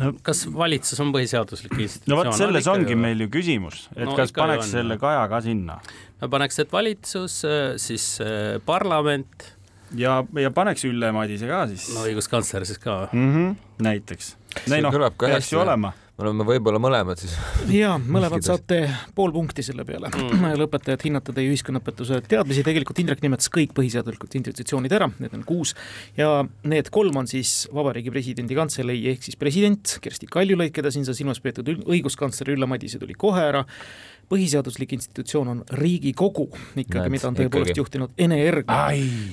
[0.00, 2.14] no., kas valitsus on põhiseaduslik institutsioon?
[2.14, 3.00] no vot, selles no, ongi ju...
[3.06, 5.80] meil ju küsimus, et no, kas paneks on, selle Kaja ka sinna?
[6.22, 9.50] no paneks, et valitsus, äh, siis äh, parlament.
[9.98, 11.90] ja, ja paneks Ülle Madise ka siis.
[11.96, 13.34] no õiguskantsler siis ka mm.
[13.34, 14.36] -hmm, näiteks.
[14.70, 17.34] ei noh, peaks ju olema me oleme võib-olla mõlemad siis.
[17.74, 18.84] ja mõlemad saate
[19.16, 20.12] pool punkti selle peale.
[20.14, 20.54] Mm..
[20.62, 25.74] lõpetajad hinnata teie ühiskonnaõpetuse teadmisi, tegelikult Indrek nimetas kõik põhiseaduslikud institutsioonid ära, need on kuus.
[26.18, 31.06] Ja need kolm on siis Vabariigi Presidendi Kantselei ehk siis president Kersti Kaljulaid, keda siin
[31.08, 33.64] sai silmas peetud, õiguskantsler Ülle Madise tuli kohe ära.
[34.30, 36.46] Põhiseaduslik institutsioon on Riigikogu
[36.80, 38.86] ikkagi, mida on tõepoolest juhtinud Ene Ergma.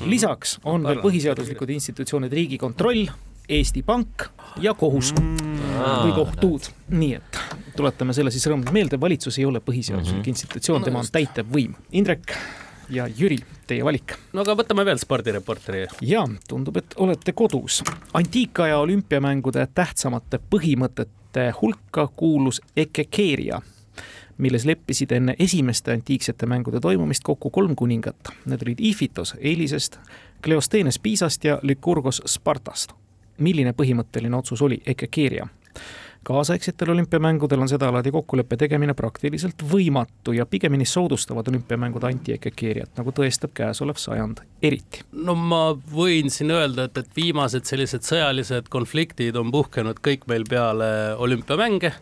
[0.04, 3.06] lisaks on veel põhiseaduslikud institutsioonid Riigikontroll,
[3.50, 4.28] Eesti Pank
[4.62, 5.38] ja kohus mm.
[6.04, 6.72] või kohtud.
[6.90, 7.40] nii et
[7.76, 10.36] tuletame selle siis rõõmsalt meelde, valitsus ei ole põhiseaduslik mm -hmm.
[10.36, 11.76] institutsioon, tema on täitevvõim.
[11.92, 12.36] Indrek
[12.90, 14.16] ja Jüri, teie valik.
[14.34, 15.88] no aga võtame veel spordireporteri.
[16.02, 17.84] ja tundub, et olete kodus.
[18.14, 23.62] antiikaja olümpiamängude tähtsamate põhimõtete hulka kuulus ekekeeria
[24.38, 28.16] milles leppisid enne esimeste antiiksete mängude toimumist kokku kolm kuningat.
[28.46, 30.00] Need olid Ifitos Eilisest,
[30.44, 33.01] Kleosteenes Piisast ja Lykurgos Spartast
[33.42, 35.48] milline põhimõtteline otsus oli Ekekeeria?
[36.24, 43.56] kaasaegsetel olümpiamängudel on sedalaadi kokkuleppe tegemine praktiliselt võimatu ja pigemini soodustavad olümpiamängud anti-Ekekeeriat, nagu tõestab
[43.58, 45.02] käesolev sajand eriti.
[45.12, 50.46] no ma võin siin öelda, et, et viimased sellised sõjalised konfliktid on puhkenud kõik meil
[50.50, 51.94] peale olümpiamänge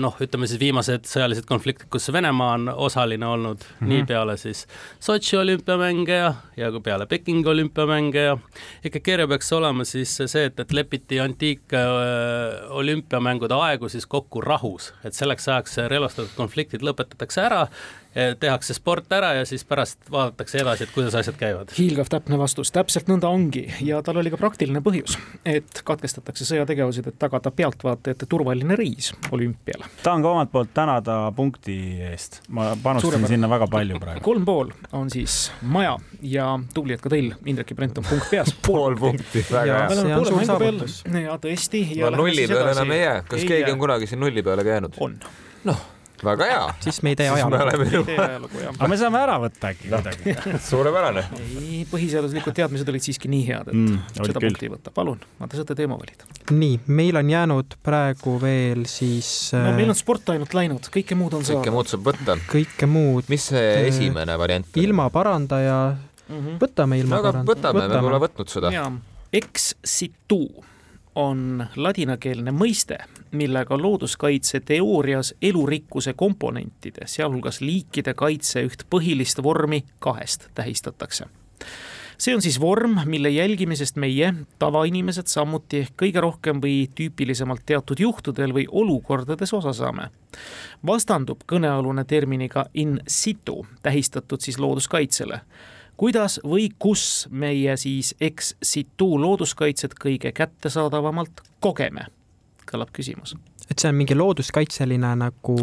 [0.00, 3.88] noh, ütleme siis viimased sõjalised konfliktid, kus Venemaa on osaline olnud mm, -hmm.
[3.88, 4.66] nii peale siis
[5.00, 8.38] Sotši olümpiamänge ja, ja ka peale Pekingi olümpiamänge ja
[8.84, 15.14] ikka kirja peaks olema siis see, et, et lepiti antiikolümpiamängude aegu siis kokku rahus, et
[15.14, 17.68] selleks ajaks relvastatud konfliktid lõpetatakse ära
[18.14, 21.72] tehakse sport ära ja siis pärast vaadatakse edasi, et kuidas asjad käivad.
[21.78, 27.08] hiilgav täpne vastus, täpselt nõnda ongi ja tal oli ka praktiline põhjus, et katkestatakse sõjategevused,
[27.10, 29.90] et tagada pealtvaatajate turvaline reis olümpiale.
[30.02, 31.78] tahan ka omalt poolt tänada punkti
[32.10, 34.24] eest, ma panustasin sinna väga palju praegu.
[34.24, 38.30] kolm pool on siis maja ja tubli, et ka teil, Indrek ja Brent on punkt
[38.30, 38.54] peas.
[38.66, 39.88] pool punkti, väga hea.
[39.98, 41.00] see on suur saavutus.
[41.24, 41.82] ja tõesti.
[42.00, 44.78] no nulli peale enam ei jää, kas ei keegi on kunagi siin nulli peale ka
[44.78, 45.02] jäänud?
[45.02, 45.18] on.
[45.64, 45.82] noh
[46.24, 46.62] väga hea.
[46.84, 48.62] siis me ei tee ajalugu.
[48.74, 50.34] aga me saame ära võtta äkki kuidagi
[50.70, 51.24] suurepärane.
[51.40, 54.94] ei, põhiseaduslikud teadmised olid siiski nii head, et mm, seda punkti ei võta.
[54.94, 56.28] palun, te saate teema valida.
[56.50, 61.38] nii, meil on jäänud praegu veel siis no meil on sport ainult läinud, kõike muud
[61.38, 61.62] on saanud.
[61.62, 62.38] kõike muud saab võtta.
[62.50, 63.30] kõike muud.
[63.32, 64.84] mis see äh, esimene variant on?
[64.84, 66.60] ilma parandaja mm, -hmm.
[66.62, 67.50] võtame ilma no, parandaja.
[67.54, 68.86] võtame, me pole võtnud seda.
[69.34, 70.44] Ex situ
[71.14, 72.98] on ladinakeelne mõiste,
[73.32, 81.26] millega looduskaitse teoorias elurikkuse komponentide, sealhulgas liikide kaitse üht põhilist vormi kahest tähistatakse.
[82.18, 88.00] see on siis vorm, mille jälgimisest meie, tavainimesed, samuti ehk kõige rohkem või tüüpilisemalt teatud
[88.00, 90.10] juhtudel või olukordades osa saame.
[90.86, 95.40] vastandub kõnealune terminiga in situ, tähistatud siis looduskaitsele
[96.04, 102.10] kuidas või kus meie siis ex situ looduskaitset kõige kättesaadavamalt kogeme,
[102.68, 103.32] kõlab küsimus
[103.70, 105.54] et see on mingi looduskaitseline nagu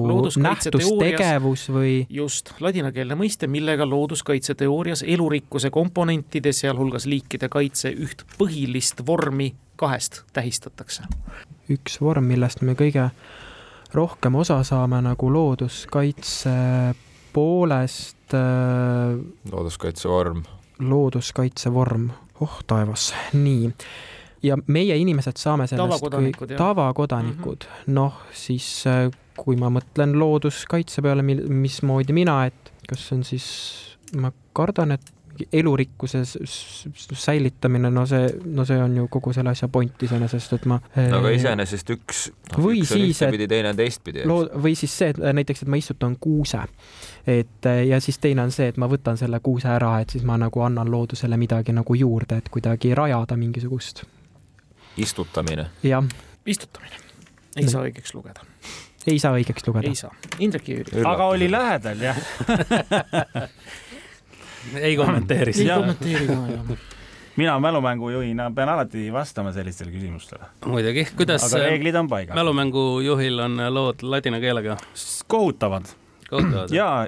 [0.42, 1.92] nähtustegevus või?
[2.10, 11.06] just, ladinakeelne mõiste, millega looduskaitseteoorias elurikkuse komponentide, sealhulgas liikide kaitse üht põhilist vormi kahest tähistatakse.
[11.70, 13.12] üks vorm, millest me kõige
[13.94, 16.58] rohkem osa saame nagu looduskaitse
[17.34, 19.18] poolest äh,.
[19.52, 20.44] looduskaitsevorm.
[20.80, 22.10] looduskaitsevorm,
[22.42, 23.72] oh taevas, nii.
[24.44, 30.16] ja meie inimesed saame sellest tavakodanikud, tavakodanikud mm -hmm., noh siis äh, kui ma mõtlen
[30.20, 33.48] looduskaitse peale, mismoodi mina, et kas see on siis,
[34.18, 35.12] ma kardan, et
[35.54, 36.22] elurikkuse
[37.14, 40.80] säilitamine, no see, no see on ju kogu selle asja point iseenesest, et ma.
[40.96, 44.26] no aga iseenesest üks no,, üks on ühtepidi, teine on teistpidi.
[44.28, 46.64] või siis see, et näiteks, et ma istutan kuuse,
[47.28, 50.38] et ja siis teine on see, et ma võtan selle kuuse ära, et siis ma
[50.42, 54.04] nagu annan loodusele midagi nagu juurde, et kuidagi rajada mingisugust.
[54.98, 55.70] istutamine.
[55.84, 56.08] jah.
[56.46, 57.04] istutamine,
[57.58, 58.48] ei saa õigeks lugeda
[59.08, 59.90] ei saa õigeks lugeda.
[59.90, 60.12] ei saa.
[60.40, 61.02] Indrek Jüri.
[61.06, 62.20] aga oli lähedal, jah
[64.76, 65.54] ei kommenteeri.
[65.58, 66.82] ei kommenteeri ka, jah
[67.36, 70.44] mina mälumängujuhina pean alati vastama sellistele küsimustele.
[70.66, 72.36] muidugi, kuidas aga reeglid on paigas.
[72.36, 74.78] mälumängujuhil on lood ladina keelega?
[75.28, 75.86] kohutavad.
[76.32, 76.74] Kohutavad.
[76.76, 77.08] ja,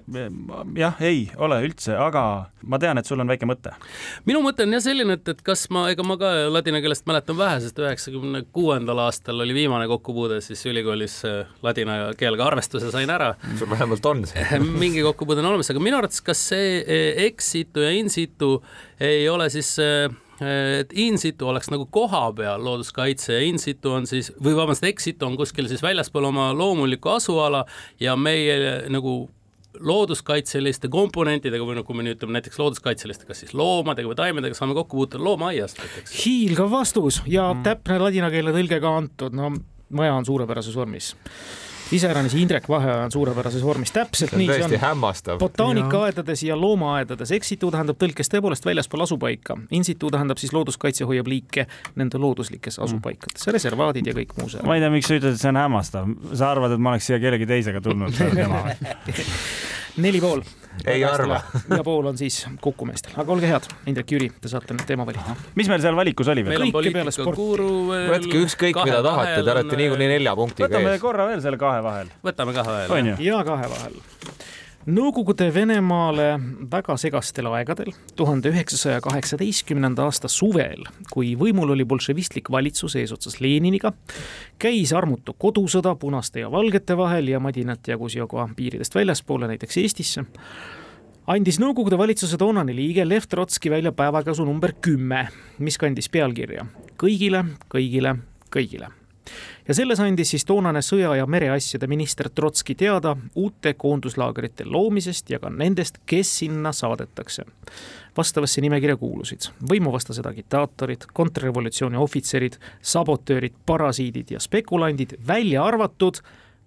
[0.77, 2.23] jah, ei ole üldse, aga
[2.69, 3.73] ma tean, et sul on väike mõte.
[4.29, 7.39] minu mõte on jah selline, et, et kas ma, ega ma ka ladina keelest mäletan
[7.39, 13.11] vähe, sest üheksakümne kuuendal aastal oli viimane kokkupuude siis ülikoolis äh, ladina keelega arvestuse sain
[13.13, 13.33] ära.
[13.59, 17.53] sul vähemalt on see mingi kokkupuude on olemas, aga minu arvates, kas see äh, ex
[17.57, 18.57] situ ja in situ
[19.01, 20.11] ei ole siis äh,
[20.81, 25.09] et in situ oleks nagu kohapeal looduskaitse ja in situ on siis, või vabandust, ex
[25.09, 27.65] situ on kuskil siis väljaspool oma loomulikku asuala
[28.01, 29.23] ja meie nagu
[29.79, 34.57] looduskaitseliste komponentidega või no kui me nüüd ütleme näiteks looduskaitseliste, kas siis loomadega või taimedega
[34.57, 36.17] saame kokku puutuda loomaaiast näiteks.
[36.25, 37.63] hiilgav vastus ja mm.
[37.65, 39.49] täpne ladina keele tõlge ka antud, no
[39.93, 41.13] maja on suurepärases vormis
[41.93, 44.75] iseäranis Indrek Vaheoja on suurepärases vormis, täpselt nii see on.
[44.81, 45.39] hämmastav.
[45.39, 51.29] botaanikaaedades ja loomaaedades, exitu tähendab tõlkes tõepoolest väljaspool asupaika, in situ tähendab siis looduskaitse hoiab
[51.29, 51.67] liike
[51.99, 52.87] nende looduslikes mm.
[52.87, 54.65] asupaikades, reservaadid ja kõik muu see.
[54.65, 57.09] ma ei tea, miks sa ütled, et see on hämmastav, sa arvad, et ma oleks
[57.11, 58.65] siia kellegi teisega tulnud tema
[60.03, 60.41] neli pool.
[60.85, 61.41] Ei arva.
[61.69, 65.05] ja pool on siis Kuku meestel, aga olge head, Indrek, Jüri, te saate nüüd teema
[65.07, 65.35] valida.
[65.59, 66.67] mis meil seal valikus oli veel?
[66.73, 67.47] kõike peale sporti.
[68.13, 70.75] võtke ükskõik, mida tahate, te olete niikuinii nelja punktiga ees.
[70.75, 72.11] võtame korra veel selle kahe vahel.
[72.25, 73.15] võtame kahe vahel.
[73.23, 74.01] ja kahe vahel
[74.83, 76.33] Nõukogude Venemaale
[76.67, 83.93] väga segastel aegadel, tuhande üheksasaja kaheksateistkümnenda aasta suvel, kui võimul oli bolševistlik valitsus eesotsas Leniniga,
[84.59, 90.25] käis armutu kodusõda punaste ja valgete vahel ja madinat jagus juba piiridest väljaspoole, näiteks Eestisse,
[91.31, 95.29] andis Nõukogude valitsuse toonane liige Lev Trotski välja päevakasu number kümme,
[95.63, 96.67] mis kandis pealkirja
[96.99, 98.17] Kõigile, kõigile,
[98.51, 98.91] kõigile
[99.67, 105.39] ja selles andis siis toonane sõja- ja mereasjade minister Trotski teada uute koonduslaagrite loomisest ja
[105.39, 107.45] ka nendest, kes sinna saadetakse.
[108.17, 116.21] vastavasse nimekirja kuulusid võimuvastased agitaatorid, kontrrevolutsiooni ohvitserid, sabotöörid, parasiidid ja spekulandid, välja arvatud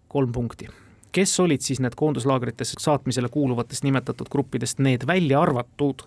[0.09, 0.69] kolm punkti
[1.13, 6.05] kes olid siis need koonduslaagritesse saatmisele kuuluvatest nimetatud gruppidest need välja arvatud,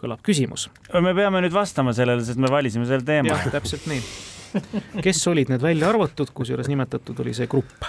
[0.00, 0.70] kõlab küsimus.
[0.92, 3.28] me peame nüüd vastama sellele, sest me valisime selle teema.
[3.28, 4.02] jah, täpselt nii
[5.04, 7.88] kes olid need välja arvatud, kusjuures nimetatud oli see grupp,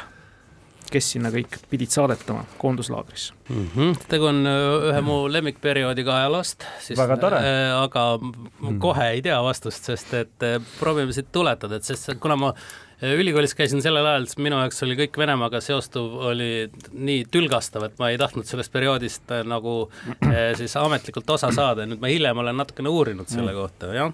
[0.89, 3.69] kes sinna kõik pidid saadetama koonduslaagrisse mm.
[3.75, 3.95] -hmm.
[4.09, 6.65] tegu on ühe mu lemmikperioodiga ajaloost.
[6.97, 7.83] väga tore äh,.
[7.83, 8.79] aga mm.
[8.79, 12.53] kohe ei tea vastust, sest et äh, proovime siit tuletada, et sest kuna ma
[13.01, 17.99] ülikoolis käisin sellel ajal, siis minu jaoks oli kõik Venemaaga seostuv oli nii tülgastav, et
[18.01, 19.81] ma ei tahtnud sellest perioodist äh, nagu
[20.27, 23.61] äh, siis ametlikult osa saada nüüd ma hiljem olen natukene uurinud selle mm.
[23.61, 24.13] kohta, jah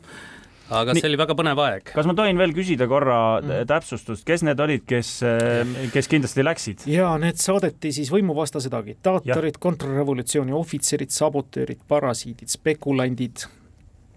[0.69, 1.91] aga Nii, see oli väga põnev aeg.
[1.93, 3.65] kas ma tohin veel küsida korra mm.
[3.69, 6.85] täpsustust, kes need olid, kes, äh, kes kindlasti läksid?
[6.91, 13.45] ja need saadeti siis võimuvastased agitaatorid, kontrarevolutsiooni ohvitserid, sabotöörid, parasiidid, spekulandid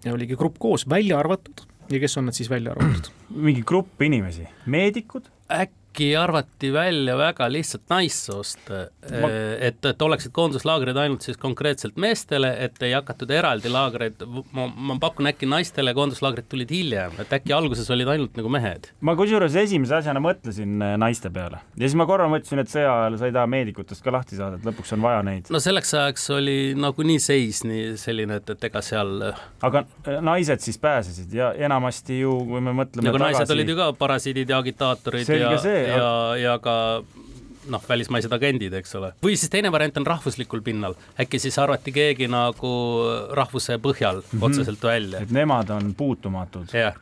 [0.05, 3.11] ja oligi grupp koos, välja arvatud ja kes on need siis välja arvatud?
[3.49, 5.29] mingi grupp inimesi, meedikud?
[5.49, 11.97] äkki äkki arvati välja väga lihtsalt naissoost ma..., et, et oleksid koonduslaagrid ainult siis konkreetselt
[11.99, 14.23] meestele, et ei hakatud eraldi laagreid,
[14.55, 18.91] ma, ma pakun, äkki naistele koonduslaagrid tulid hiljem, et äkki alguses olid ainult nagu mehed?
[19.01, 22.93] ma kusjuures esimese asjana mõtlesin äh, naiste peale ja siis ma korra mõtlesin, et sõja
[23.01, 25.51] ajal sa ei taha meedikutest ka lahti saada, et lõpuks on vaja neid.
[25.51, 29.27] no selleks ajaks oli nagunii seis nii selline, et, et ega seal
[29.67, 33.79] aga äh, naised siis pääsesid ja enamasti ju, kui me mõtleme aga naised olid ju
[33.81, 36.75] ka parasiidid ja agitaatorid Selge ja see, ja, ja ka
[37.69, 39.11] noh, välismaised agendid, eks ole.
[39.23, 42.71] või siis teine variant on rahvuslikul pinnal, äkki siis arvati keegi nagu
[43.37, 44.47] rahvuse põhjal mm -hmm.
[44.49, 45.21] otseselt välja.
[45.21, 46.73] et nemad on puutumatud.
[46.73, 46.97] jah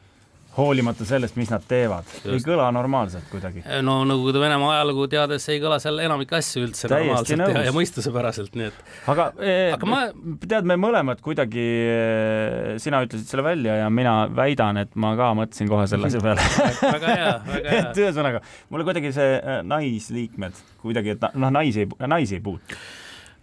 [0.57, 2.07] hoolimata sellest, mis nad teevad.
[2.25, 3.61] ei kõla normaalselt kuidagi.
[3.85, 7.53] no Nõukogude Venemaa ajalugu teades ei kõla seal enamik asju üldse Täiesti normaalselt nõus.
[7.53, 8.81] ja, ja mõistusepäraselt, nii et.
[9.13, 10.01] aga, eh, aga ma,
[10.45, 15.29] tead, me mõlemad kuidagi, eh, sina ütlesid selle välja ja mina väidan, et ma ka
[15.37, 16.49] mõtlesin kohe selle asja peale
[16.97, 17.85] väga hea, väga hea.
[17.85, 18.43] et ühesõnaga,
[18.73, 22.81] mulle kuidagi see eh, naisliikmed kuidagi, et noh, naisi ei, naisi ei puutu.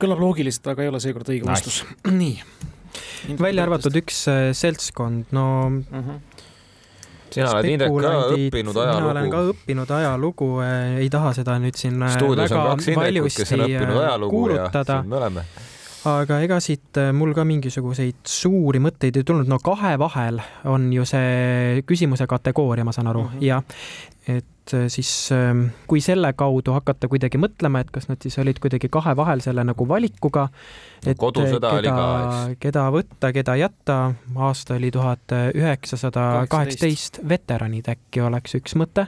[0.03, 1.85] kõlab loogiliselt, aga ei ole seekord õige vastus.
[2.11, 2.37] nii.
[3.39, 4.27] välja arvatud üks
[4.59, 6.09] seltskond, no uh mhm.
[6.11, 6.34] -huh
[7.35, 9.03] sina oled Indrek ka õppinud ajalugu.
[9.03, 13.47] mina olen ka õppinud ajalugu, eh, ei taha seda nüüd siin eh, Stuudios väga valjusti
[13.59, 15.01] eh, kuulutada.
[16.05, 21.07] aga ega siit mul ka mingisuguseid suuri mõtteid ei tulnud, no kahe vahel on ju
[21.09, 23.39] see küsimuse kategooria, ma saan aru uh, mhm.
[23.39, 23.45] -huh.
[23.45, 23.63] ja
[24.29, 24.54] et
[24.89, 25.11] siis
[25.91, 29.65] kui selle kaudu hakata kuidagi mõtlema, et kas nad siis olid kuidagi kahe vahel selle
[29.67, 30.47] nagu valikuga,
[31.05, 32.57] et kodusõda keda, oli ka.
[32.63, 33.99] keda võtta, keda jätta,
[34.37, 39.07] aasta oli tuhat üheksasada kaheksateist, veteranid äkki oleks üks mõte.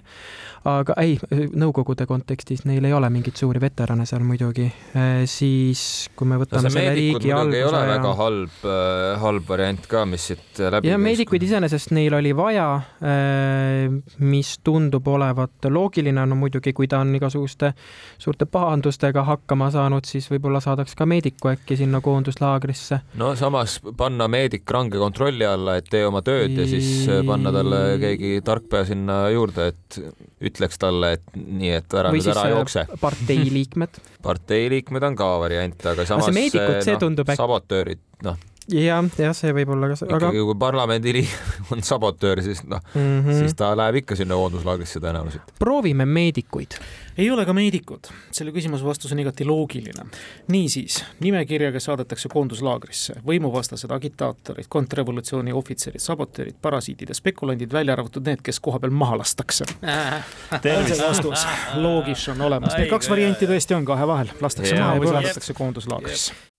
[0.67, 1.17] aga ei,
[1.57, 4.67] Nõukogude kontekstis neil ei ole mingeid suuri veterane seal muidugi,
[4.97, 7.59] äh, siis kui me võtame no selle riigi alguse.
[7.59, 7.91] ei ole ja...
[7.95, 12.69] väga halb, äh, halb variant ka, mis siit läbi ja meedikuid iseenesest neil oli vaja,
[12.99, 13.87] äh,
[14.19, 17.73] mis tundub olevat tunduvad loogiline, no muidugi, kui ta on igasuguste
[18.19, 23.01] suurte pahandustega hakkama saanud, siis võib-olla saadaks ka meediku äkki sinna koonduslaagrisse.
[23.15, 27.99] no samas panna meedik range kontrolli alla, et tee oma tööd ja siis panna talle
[28.03, 30.01] keegi tarkpea sinna juurde, et
[30.41, 32.87] ütleks talle, et nii, et ära Või nüüd ära äh, jookse.
[33.01, 37.33] partei liikmed partei liikmed on ka variant, aga samas aga see meedikud, see no, tundub
[37.33, 40.31] äkki sabotöörid, noh jah, jah, see võib olla ka see, aga.
[40.31, 41.41] ikkagi, kui parlamendiliige
[41.75, 43.41] on sabotöör, siis noh mm, -hmm.
[43.41, 45.53] siis ta läheb ikka sinna koonduslaagrisse tõenäoliselt.
[45.59, 46.79] proovime meedikuid.
[47.19, 50.07] ei ole ka meedikud, selle küsimuse vastus on igati loogiline.
[50.49, 58.43] niisiis, nimekirjaga saadetakse koonduslaagrisse võimuvastased agitaatorid, kontrrevolutsiooni ohvitserid, sabotöörid, parasiidid ja spekulandid, välja arvatud need,
[58.43, 60.25] kes kohapeal maha lastakse äh..
[60.51, 64.99] on see vastus, loogis on olemas, need kaks varianti tõesti on kahe vahel, lastakse maha
[64.99, 66.56] või saadetakse koonduslaagrisse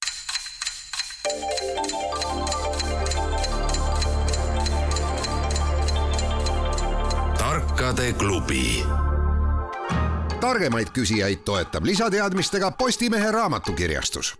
[7.88, 8.84] tarkade klubi.
[10.40, 14.34] targemaid küsijaid toetab lisateadmistega Postimehe raamatukirjastus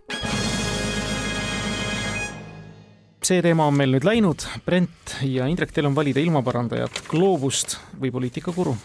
[3.24, 4.44] see teema on meil nüüd läinud.
[4.66, 8.76] Brent ja Indrek, teil on valida ilmaparandajat Gloobust või poliitikakuru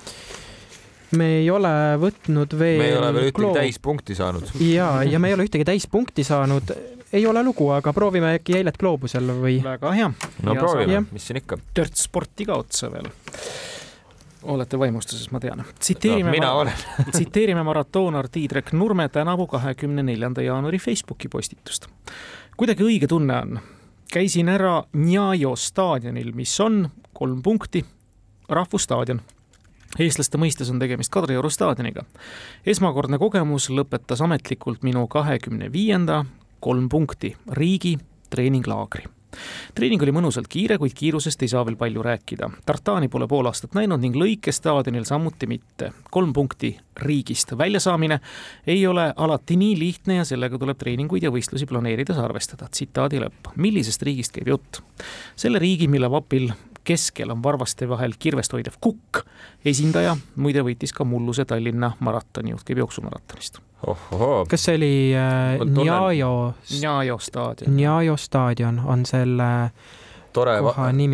[1.20, 2.80] me ei ole võtnud veel.
[2.80, 4.56] me ei ole veel ühtegi täispunkti saanud.
[4.64, 6.72] ja, ja me ei ole ühtegi täispunkti saanud.
[7.12, 9.60] ei ole lugu, aga proovime äkki eilet Gloobusel või.
[9.64, 10.10] väga hea.
[10.40, 11.60] no ja proovime, mis siin ikka.
[11.74, 13.12] törts sporti ka otsa veel
[14.44, 15.64] olete vaimustuses, ma tean.
[15.80, 16.74] tsiteerime no,, mina olen
[17.14, 21.88] tsiteerime maratoonar Tiidrek Nurme tänavu kahekümne neljanda jaanuari Facebooki postitust.
[22.58, 23.60] kuidagi õige tunne on.
[24.14, 27.86] käisin ära Njajo staadionil, mis on kolm punkti,
[28.50, 29.22] rahvusstaadion
[30.00, 32.04] eestlaste mõistes on tegemist Kadrioru staadioniga.
[32.66, 36.24] esmakordne kogemus lõpetas ametlikult minu kahekümne viienda
[36.60, 37.98] kolm punkti riigi
[38.30, 39.06] treeninglaagri
[39.76, 42.50] treening oli mõnusalt kiire, kuid kiirusest ei saa veel palju rääkida.
[42.66, 45.92] Tartani pole pool aastat näinud ning lõikestaadionil samuti mitte.
[46.12, 48.20] kolm punkti riigist väljasaamine
[48.68, 52.68] ei ole alati nii lihtne ja sellega tuleb treeninguid ja võistlusi planeerides arvestada.
[52.72, 53.54] tsitaadi lõpp.
[53.56, 54.82] millisest riigist käib jutt?
[55.36, 56.52] selle riigi, mille vapil
[56.84, 59.24] keskel on varvaste vahel kirvest hoidev kukk.
[59.66, 63.62] esindaja muide võitis ka mulluse Tallinna maratoni, jutt käib jooksumaratonist
[64.50, 66.54] kas see oli äh, Njajo?
[66.80, 67.76] Njajo staadion.
[67.76, 69.72] Njajo staadion on selle
[70.34, 70.56] tore,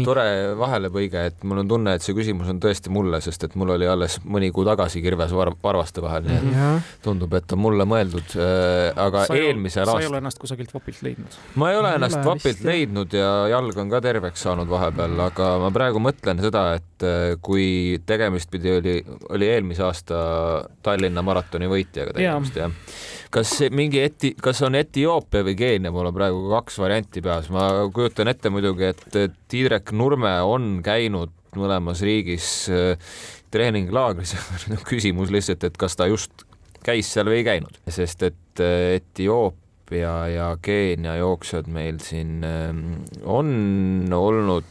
[0.08, 0.26] tore
[0.60, 3.88] vahelepõige, et mul on tunne, et see küsimus on tõesti mulle, sest et mul oli
[3.90, 6.70] alles mõni kuu tagasi kirves var, varvaste vahel, nii et ja.
[7.06, 8.90] tundub, et on mulle mõeldud äh,.
[9.00, 10.02] aga sa eelmisel aastal.
[10.02, 11.40] sa ei ole ennast kusagilt vapilt leidnud?
[11.62, 15.52] ma ei ole ennast vapilt vist, leidnud ja jalg on ka terveks saanud vahepeal, aga
[15.64, 18.98] ma praegu mõtlen seda, et äh, kui tegemist pidi oli,
[19.30, 20.20] oli eelmise aasta
[20.86, 26.10] Tallinna maratoni võitjaga tegemist jah ja kas mingi eti-, kas on Etioopia või Keenia, mul
[26.10, 29.09] on praegu kaks varianti peas, ma kujutan ette muidugi, et
[29.50, 33.16] Tiidrek Nurme on käinud mõlemas riigis äh,
[33.54, 34.36] treeninglaagris
[34.90, 36.46] küsimus lihtsalt, et kas ta just
[36.86, 42.70] käis seal või ei käinud, sest et äh, Etioopia ja Keenia jooksjad meil siin äh,
[43.26, 44.68] on olnud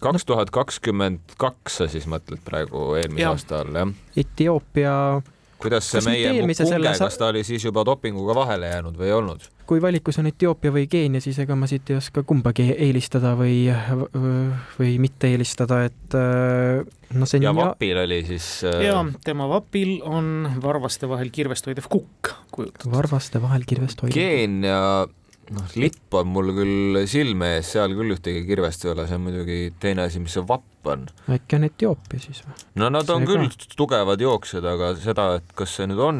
[0.00, 3.32] kaks tuhat kakskümmend kaks, sa siis mõtled praegu eelmise ja.
[3.32, 3.94] aasta all, jah?
[4.16, 4.96] Etioopia
[5.62, 6.92] kuidas see kas meie Mukunge selle...
[6.98, 9.46] kas ta oli siis juba dopinguga vahele jäänud või ei olnud?
[9.66, 13.66] kui valikus on Etioopia või Keenia, siis ega ma siit ei oska kumbagi eelistada või,
[14.76, 18.84] või mitte eelistada, et noh, see ja vapil oli siis äh...
[18.86, 22.92] ja tema vapil on varvaste vahel kirvest hoidev kukk kujutatud.
[22.92, 24.14] varvaste vahel kirvest hoidev.
[24.14, 24.80] Keenia
[25.54, 29.24] noh, lipp on mul küll silme ees, seal küll ühtegi kirvest ei ole, see on
[29.26, 31.06] muidugi teine asi, mis see vapp on.
[31.32, 32.56] äkki on Etioopia siis või?
[32.82, 33.70] no nad on see küll ka.
[33.78, 36.18] tugevad jooksjad, aga seda, et kas see nüüd on,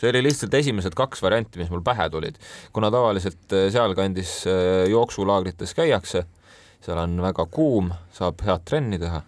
[0.00, 2.40] see oli lihtsalt esimesed kaks varianti, mis mul pähe tulid,
[2.76, 6.26] kuna tavaliselt eh, sealkandis eh, jooksulaagrites käiakse,
[6.84, 9.22] seal on väga kuum, saab head trenni teha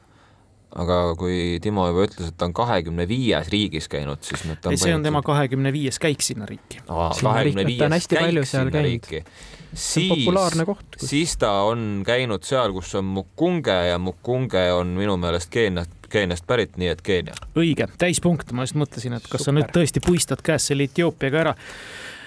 [0.77, 4.71] aga kui Timo juba ütles, et ta on kahekümne viies riigis käinud, siis nüüd ta
[4.71, 6.83] on ei, see on tema kahekümne viis käik sinna riiki.
[6.87, 9.23] kahekümne viies käik sinna riiki.
[9.75, 10.27] siis,
[11.03, 16.47] siis ta on käinud seal, kus on Mukunge ja Mukunge on minu meelest Keeniast, Keeniast
[16.47, 17.37] pärit, nii et Keenia.
[17.57, 19.53] õige, täispunkt, ma just mõtlesin, et kas Super.
[19.53, 21.57] sa nüüd tõesti puistad käest selle Etioopiaga ära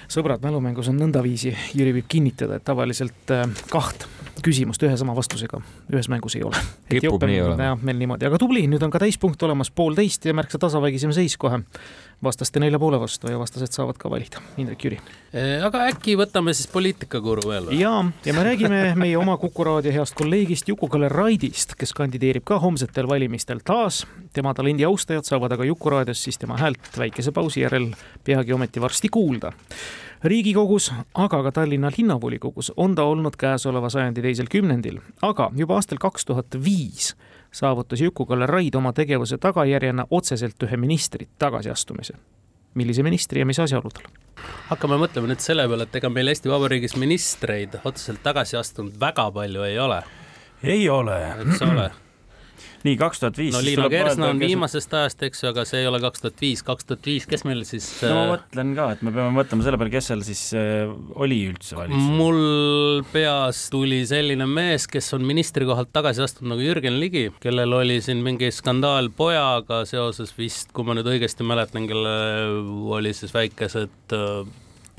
[0.09, 4.07] sõbrad, mälumängus on nõndaviisi, Jüri võib kinnitada, et tavaliselt äh, kaht
[4.45, 5.61] küsimust ühe sama vastusega
[5.93, 6.59] ühes mängus ei ole.
[6.89, 7.71] kipub nii olema.
[7.71, 11.37] jah, meil niimoodi, aga tubli, nüüd on ka täispunkt olemas, poolteist ja märksa tasavägisem seis
[11.39, 11.61] kohe
[12.23, 14.41] vastaste nelja poole vastu ja vastased saavad ka valida.
[14.59, 14.97] Indrek Jüri.
[15.63, 17.79] Aga äkki võtame siis poliitikakuru veel või?
[17.79, 17.93] ja,
[18.25, 23.07] ja me räägime meie oma Kuku raadio heast kolleegist Juku-Kalle Raidist, kes kandideerib ka homsetel
[23.07, 24.05] valimistel taas.
[24.33, 27.91] tema talendi austajad saavad aga Juku raadios siis tema häält väikese pausi järel
[28.23, 29.53] peagi ometi varsti kuulda
[30.23, 35.97] riigikogus, aga ka Tallinna linnavolikogus on ta olnud käesoleva sajandi teisel kümnendil, aga juba aastal
[36.01, 37.13] kaks tuhat viis
[37.51, 42.13] saavutas Juku-Kalle Raid oma tegevuse tagajärjena otseselt ühe ministri tagasiastumise.
[42.73, 44.03] millise ministri ja mis asjaoludel?
[44.69, 49.31] hakkame mõtlema nüüd selle peale, et ega meil Eesti Vabariigis ministreid otseselt tagasi astunud väga
[49.31, 50.03] palju ei ole.
[50.63, 51.19] ei ole.
[51.41, 51.91] eks ole
[52.85, 53.53] nii, kaks tuhat viis.
[53.55, 56.63] no Liina Kersna on viimasest ajast, eks ju, aga see ei ole kaks tuhat viis,
[56.65, 59.65] kaks tuhat viis, kes meil siis no ma äh, mõtlen ka, et me peame mõtlema
[59.65, 62.15] selle peale, kes seal siis äh, oli üldse valitsuses.
[62.19, 67.99] mul peas tuli selline mees, kes on ministrikohalt tagasi astunud nagu Jürgen Ligi, kellel oli
[68.05, 72.15] siin mingi skandaal pojaga seoses vist, kui ma nüüd õigesti mäletan, kelle
[72.95, 74.41] oli siis väikesed äh,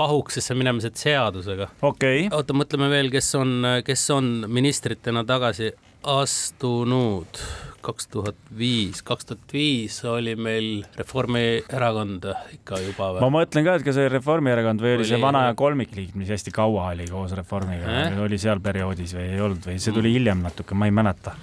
[0.01, 1.71] pahuksesse minemised seadusega.
[1.83, 2.37] okei okay..
[2.37, 5.73] oota, mõtleme veel, kes on, kes on ministritena tagasi
[6.09, 7.41] astunud
[7.85, 10.69] kaks tuhat viis, kaks tuhat viis oli meil
[10.99, 12.27] Reformierakond
[12.57, 13.23] ikka juba või?
[13.25, 16.31] ma mõtlen ka, et kas see Reformierakond või oli, oli see vana aja kolmikliit, mis
[16.33, 20.11] hästi kaua oli koos Reformiga äh?, oli seal perioodis või ei olnud või see tuli
[20.11, 20.19] mm.
[20.19, 21.35] hiljem natuke, ma ei mäleta.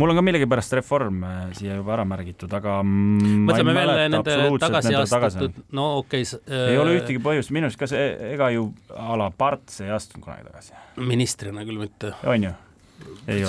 [0.00, 4.96] mul on ka millegipärast Reform äh, siia juba ära märgitud, aga mõtleme veel nende tagasi
[4.98, 6.74] astutud, no okei okay, äh....
[6.74, 10.26] ei ole ühtegi põhjust, minu arust ka see, ega ju a la Parts ei astunud
[10.26, 10.76] kunagi tagasi.
[11.00, 12.14] ministrina küll mitte.
[12.26, 12.54] on ju?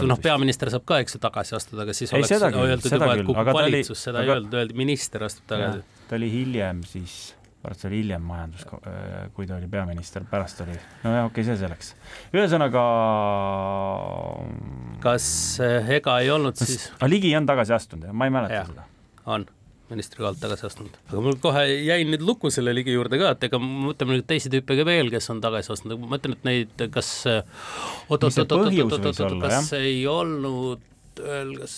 [0.09, 2.91] Noh, peaminister saab ka, eks ju, tagasi astuda, aga siis ei, oleks seda küll, öeldud
[2.91, 4.26] seda juba, et kukub valitsus, seda aga...
[4.26, 5.82] ei öeldud, öeldi minister astub tagasi.
[6.09, 7.17] ta oli hiljem siis,
[7.63, 11.49] pärast oli hiljem majandus, äh, kui ta oli peaminister, pärast oli, no jah, okei okay,,
[11.49, 11.91] see selleks.
[12.36, 12.86] ühesõnaga.
[15.05, 15.28] kas
[15.65, 16.89] äh, ega ei olnud siis?
[17.09, 18.89] Ligi on tagasi astunud, ma ei mäleta ja, seda.
[19.26, 19.47] on
[19.91, 20.95] ministri kohalt tagasi astunud.
[21.09, 24.51] aga mul kohe jäin nüüd lukku selle ligi juurde ka, et ega mõtleme nüüd teisi
[24.53, 27.11] tüüpe ka veel, kes on tagasi astunud, ma mõtlen, et neid, kas
[28.09, 30.81] oot-oot-oot-oot-oot-oot, kas ei olnud,
[31.59, 31.77] kas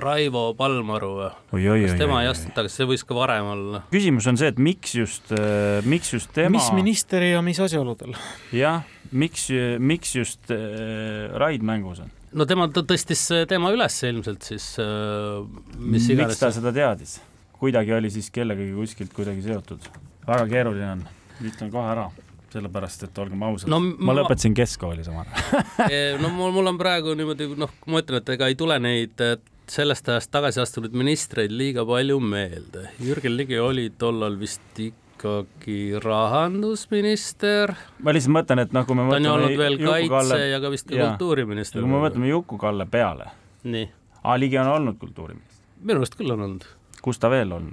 [0.00, 1.74] Raivo Palmaru või?
[1.86, 3.82] kas tema ei astunud tagasi, see võis ka varem olla.
[3.92, 8.16] küsimus on see, et miks just, äh, miks just tema mis minister ja mis asjaoludel?
[8.56, 9.48] jah, miks,
[9.80, 12.12] miks just äh, Raid mängus on?
[12.36, 15.40] no tema tõstis teema üles ilmselt siis äh,,
[15.78, 16.36] mis iganes.
[16.36, 17.18] miks ta seda teadis?
[17.60, 19.86] Kuidagi oli siis kellegagi kuskilt kuidagi seotud.
[20.26, 21.06] väga keeruline on,
[21.44, 22.08] ütlen kohe ära
[22.50, 25.28] sellepärast, et olgem ausad no,, ma lõpetasin keskkooli samal
[25.86, 29.22] ajal no mul, mul on praegu niimoodi, noh, ma ütlen, et ega ei tule neid
[29.70, 32.88] sellest ajast tagasi astunud ministreid liiga palju meelde.
[32.98, 37.74] Jürgen Ligi oli tollal vist ikkagi rahandusminister.
[38.02, 40.74] ma lihtsalt mõtlen, et noh, kui me ta on ju olnud veel kaitse ja ka
[40.74, 41.84] vist ka kultuuriminister.
[41.84, 43.30] kui me mõtleme Juku-Kalle peale.
[43.62, 43.86] nii.
[44.24, 45.62] aa, Ligi on olnud kultuuriminister?
[45.80, 46.66] minu arust küll on olnud
[47.02, 47.72] kus ta veel on,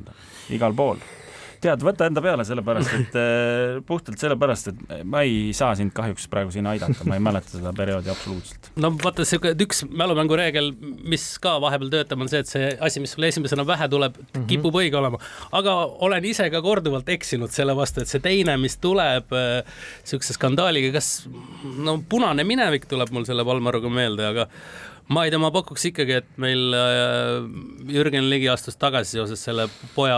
[0.53, 1.01] igal pool
[1.61, 6.27] tead, võta enda peale, sellepärast et äh, puhtalt sellepärast, et ma ei saa sind kahjuks
[6.31, 8.71] praegu siin aidata, ma ei mäleta seda perioodi absoluutselt.
[8.81, 10.71] no vaata, sihuke üks mälumängureegel,
[11.09, 14.29] mis ka vahepeal töötab, on see, et see asi, mis sulle esimesena pähe tuleb mm,
[14.33, 14.47] -hmm.
[14.51, 15.21] kipub õige olema.
[15.59, 20.37] aga olen ise ka korduvalt eksinud selle vastu, et see teine, mis tuleb äh, sihukese
[20.37, 21.27] skandaaliga, kas
[21.77, 24.49] no punane minevik tuleb mul selle Valmaruga meelde, aga
[25.13, 27.45] ma ei tea, ma pakuks ikkagi, et meil äh,
[27.93, 30.17] Jürgen Ligi astus tagasi seoses selle poja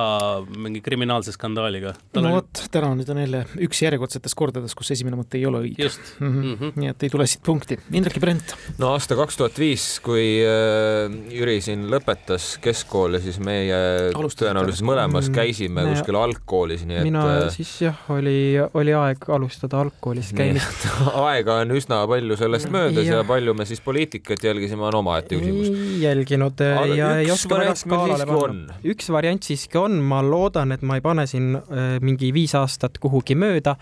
[0.50, 1.94] mingi kriminaalse skandaaliga.
[2.18, 5.86] no vot, täna nüüd on jälle üks järjekordsetest kordadest, kus esimene mõte ei ole õige.
[5.86, 6.32] just mm.
[6.32, 6.48] -hmm.
[6.50, 6.82] Mm -hmm.
[6.82, 7.78] nii et ei tule siit punkti.
[7.94, 8.56] Indrek ja Brent.
[8.78, 13.78] no aasta kaks tuhat viis, kui äh, Jüri siin lõpetas keskkooli, siis meie
[14.16, 17.04] Alustada tõenäoliselt mõlemas mm, käisime mm, kuskil algkoolis, nii et.
[17.04, 20.90] mina äh, siis jah, oli, oli aeg alustada algkoolis käimist
[21.30, 24.96] aega on üsna palju sellest möödas ja, ja palju me siis poliitikat jälgisime jälgima on
[24.96, 26.00] omaette küsimus.
[26.00, 28.74] jälginud äh, Aga ja ei oska väga skaalale panna.
[28.84, 32.98] üks variant siiski on, ma loodan, et ma ei pane siin äh, mingi viis aastat
[33.00, 33.76] kuhugi mööda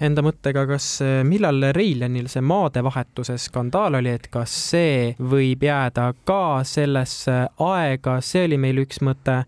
[0.00, 6.12] enda mõttega, kas, äh, millal Reiljanil see maadevahetuse skandaal oli, et kas see võib jääda
[6.24, 9.44] ka sellesse aega, see oli meil üks mõte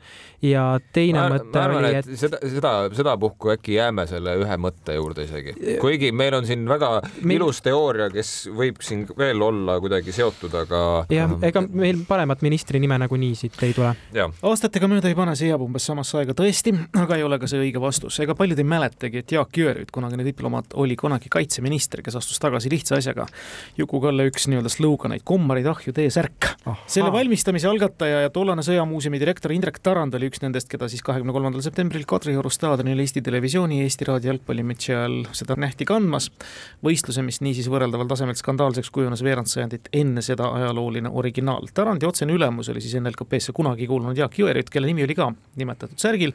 [0.46, 4.58] ja teine ma, mõte ma arvan, oli, et seda, seda, sedapuhku äkki jääme selle ühe
[4.60, 6.90] mõtte juurde isegi, kuigi meil on siin väga
[7.22, 7.38] meil...
[7.38, 10.80] ilus teooria, kes võib siin veel olla kuidagi seotud, aga
[11.12, 13.92] jah, ega meil paremat ministri nime nagunii siit ei tule.
[14.16, 17.60] aastatega mööda ei pane, see jääb umbes samasse aega tõesti, aga ei ole ka see
[17.62, 18.20] õige vastus.
[18.24, 22.70] ega paljud ei mäletagi, et Jaak Jõerüüt, kunagine diplomaat, oli kunagi kaitseminister, kes astus tagasi
[22.72, 23.26] lihtsa asjaga.
[23.78, 26.52] Juku-Kalle üks nii-öelda sloganeid, kommarid ahju, tee särk.
[26.90, 31.34] selle valmistamise algataja ja tollane Sõjamuuseumi direktor Indrek Tarand oli üks nendest, keda siis kahekümne
[31.34, 36.30] kolmandal septembril Kadrioru staadionil Eesti Televisiooni Eesti Raadio jalgpallimatši ajal seda nähti kandmas.
[36.84, 41.66] võistluse, mis niisiis võrreldaval tasemel skandaalseks kujunes veerand sajandit enne seda ajaloo ajalooline originaal.
[41.74, 45.98] Tarandi otsene ülemus oli siis NLKP-sse kunagi kuulunud Jaak Jõerüüt, kelle nimi oli ka nimetatud
[46.00, 46.34] särgil.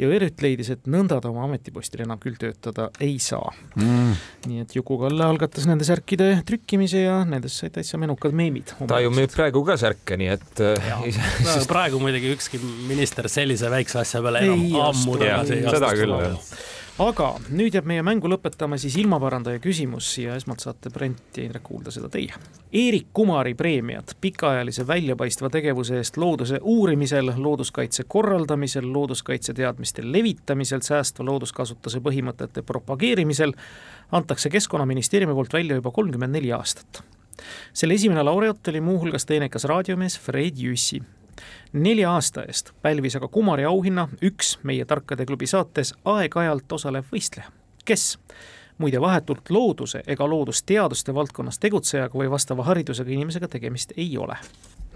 [0.00, 4.14] Jõerüüt leidis, et nõnda ta oma ametipostil enam küll töötada ei saa mm..
[4.48, 8.72] nii et Juku-Kalle algatas nende särkide trükkimise ja nendest said täitsa menukad meemid.
[8.88, 10.62] ta ju müüb praegu ka särke, nii et.
[10.62, 15.78] No, praegu muidugi ükski minister sellise väikse asja peale enam ammu tagasi ei astu.
[15.78, 16.52] seda küll, jah
[17.00, 21.62] aga nüüd jääb meie mängu lõpetama siis ilmaparandaja küsimus ja esmalt saate Brent ja Indrek
[21.64, 22.34] kuulda seda teie.
[22.76, 31.24] Eerik Kumari preemiad pikaajalise väljapaistva tegevuse eest looduse uurimisel, looduskaitse korraldamisel, looduskaitse teadmiste levitamisel, säästva
[31.30, 33.54] looduskasutuse põhimõtete propageerimisel
[34.12, 37.02] antakse Keskkonnaministeeriumi poolt välja juba kolmkümmend neli aastat
[37.72, 41.00] selle esimene laureaat oli muuhulgas teenekas raadiomees Fred Jüssi.
[41.72, 47.50] Nelja aasta eest pälvis aga Kumari auhinna üks meie Tarkade klubi saates aeg-ajalt osalev võistleja,
[47.84, 48.16] kes?
[48.80, 54.38] Muide vahetult looduse ega loodusteaduste valdkonnas tegutsejaga või vastava haridusega inimesega tegemist ei ole.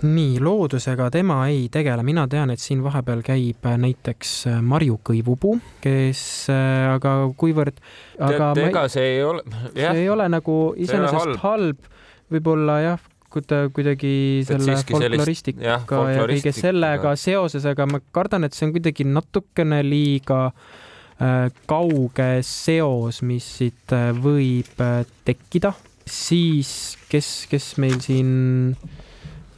[0.03, 4.33] Nii, loodusega tema ei tegele, mina tean, et siin vahepeal käib näiteks
[4.65, 7.79] Marju Kõivupuu, kes aga kuivõrd
[8.19, 9.45] aga Tead, ega see ei ole,
[9.77, 11.91] see ei ole nagu iseenesest halb, halb.
[12.33, 13.03] Võib-olla jah,
[13.35, 14.15] kuida-, kuidagi
[14.49, 20.41] selle folkloristika ja kõige sellega seoses, aga ma kardan, et see on kuidagi natukene liiga
[20.51, 25.75] äh, kauge seos, mis siit äh, võib äh, tekkida.
[26.05, 28.33] siis, kes, kes meil siin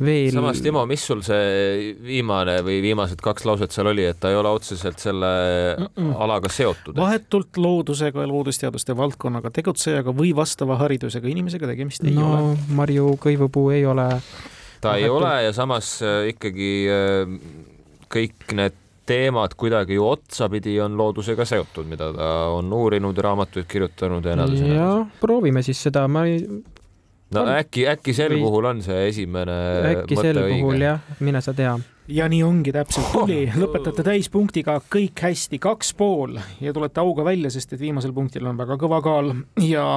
[0.04, 0.32] veel.
[0.34, 4.38] samas, Timo, mis sul see viimane või viimased kaks lauset seal oli, et ta ei
[4.38, 5.30] ole otseselt selle
[5.76, 6.14] mm -mm.
[6.26, 6.96] alaga seotud?
[6.96, 12.56] vahetult loodusega ja loodusteaduste valdkonnaga tegutsejaga või vastava haridusega inimesega tegemist ei no, ole.
[12.68, 14.08] Marju Kõivupuu ei ole.
[14.80, 15.04] ta vahetult...
[15.04, 17.38] ei ole ja samas äh, ikkagi äh,
[18.12, 24.24] kõik need teemad kuidagi ju otsapidi on loodusega seotud, mida ta on uurinud, raamatuid kirjutanud
[24.24, 24.70] ja nii edasi.
[24.74, 26.40] jah, proovime siis seda, ma ei
[27.34, 27.52] no on.
[27.56, 28.44] äkki, äkki sel või...
[28.46, 29.58] puhul on see esimene
[29.92, 30.60] äkki sel õige.
[30.62, 31.74] puhul jah, mine sa tea.
[32.18, 37.50] ja nii ongi täpselt, tuli, lõpetate täispunktiga kõik hästi, kaks pool ja tulete auga välja,
[37.54, 39.88] sest et viimasel punktil on väga kõva kaal ja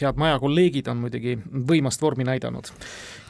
[0.00, 1.36] head maja kolleegid on muidugi
[1.68, 2.70] võimast vormi näidanud.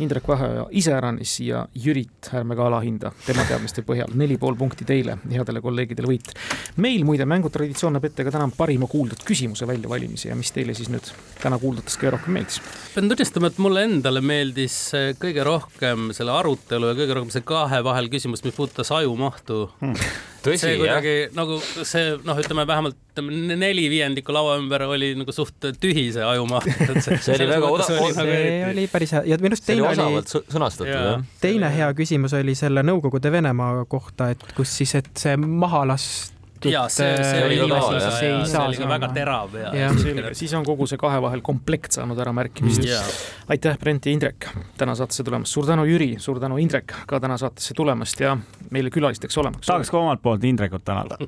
[0.02, 4.14] Indrek Vaheoja iseäranis ja Jürit ärme ka alahinda tema teadmiste põhjal.
[4.14, 6.32] neli pool punkti teile, headele kolleegidele võit.
[6.76, 10.90] meil muide mängutraditsioon näeb ette ka täna parima kuuldud küsimuse väljavalimise ja mis teile siis
[10.92, 12.60] nüüd täna kuuldutest kõige rohkem meeldis?
[12.94, 14.80] pean tunnistama, et mulle endale meeldis
[15.20, 20.30] kõige rohkem selle arutelu ja kõige rohkem see kahe vahel küsimus, mis puudutas ajumahtu hmm
[20.44, 21.32] tõsi, see kuidagi jah.
[21.36, 26.24] nagu see noh, ütleme vähemalt ütleme neli viiendikku laua ümber oli nagu suht tühi see
[26.24, 26.68] ajumaht.
[27.04, 28.36] see, see oli väga odav, see nagu...
[28.72, 30.22] oli päris hea ja minu arust teine oli.
[30.32, 31.24] sõnastatud jah.
[31.42, 36.41] teine hea küsimus oli selle Nõukogude Venemaa kohta, et kus siis, et see maha lasta
[36.62, 36.72] tehtud.
[36.72, 38.46] ja see, see oli ei saa.
[38.46, 39.90] see oli ka väga terav ja, ja.
[39.98, 43.20] selge, siis on kogu see kahe vahel komplekt saanud ära märkimist mm..
[43.52, 44.48] aitäh, Brent ja Indrek,
[44.80, 48.36] täna saatesse tulemast, suur tänu, Jüri, suur tänu, Indrek, ka täna saatesse tulemast ja
[48.70, 49.66] meile külalisteks olemaks.
[49.66, 51.18] tahaks ka omalt poolt Indrekut tänada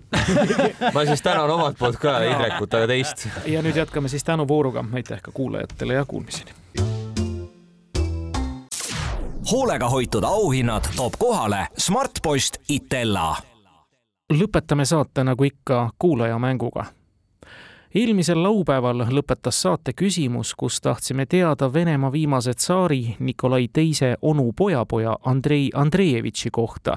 [0.95, 3.29] ma siis tänan omalt poolt ka Indrekut, aga teist.
[3.47, 6.63] ja nüüd jätkame siis tänuvooruga, aitäh ka kuulajatele ja kuulmiseni
[9.51, 13.37] hoolega hoitud auhinnad toob kohale Smartpost Itella
[14.33, 16.85] lõpetame saate nagu ikka kuulajamänguga.
[17.95, 25.17] eelmisel laupäeval lõpetas saate küsimus, kus tahtsime teada Venemaa viimase tsaari Nikolai Teise onu pojapoja
[25.25, 26.97] Andrei Andreevitši kohta,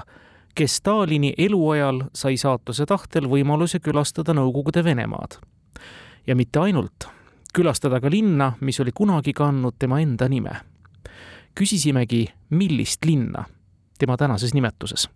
[0.54, 5.38] kes Stalini eluajal sai saatuse tahtel võimaluse külastada Nõukogude Venemaad.
[6.26, 7.08] ja mitte ainult,
[7.54, 10.60] külastada ka linna, mis oli kunagi kandnud tema enda nime.
[11.54, 13.44] küsisimegi, millist linna
[13.98, 15.08] tema tänases nimetuses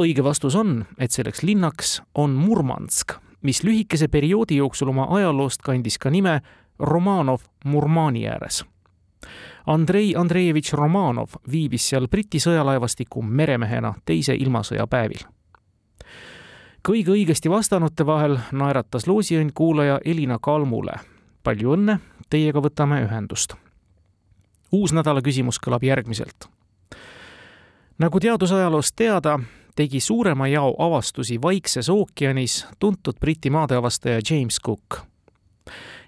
[0.00, 5.98] õige vastus on, et selleks linnaks on Murmansk, mis lühikese perioodi jooksul oma ajaloost kandis
[5.98, 6.40] ka nime
[6.78, 8.64] Romanov Murmani ääres.
[9.66, 15.24] Andrei Andreevitš Romanov viibis seal Briti sõjalaevastiku meremehena teise ilmasõja päevil.
[16.88, 21.00] kõige õigesti vastanute vahel naeratas loosiõnn kuulaja Elina Kalmule.
[21.42, 21.98] palju õnne,
[22.30, 23.54] teiega võtame ühendust.
[24.72, 26.48] uus nädala küsimus kõlab järgmiselt.
[27.98, 29.38] nagu teadusajaloost teada,
[29.76, 35.06] tegi suurema jao avastusi Vaikses ookeanis tuntud Briti maadeavastaja James Cook.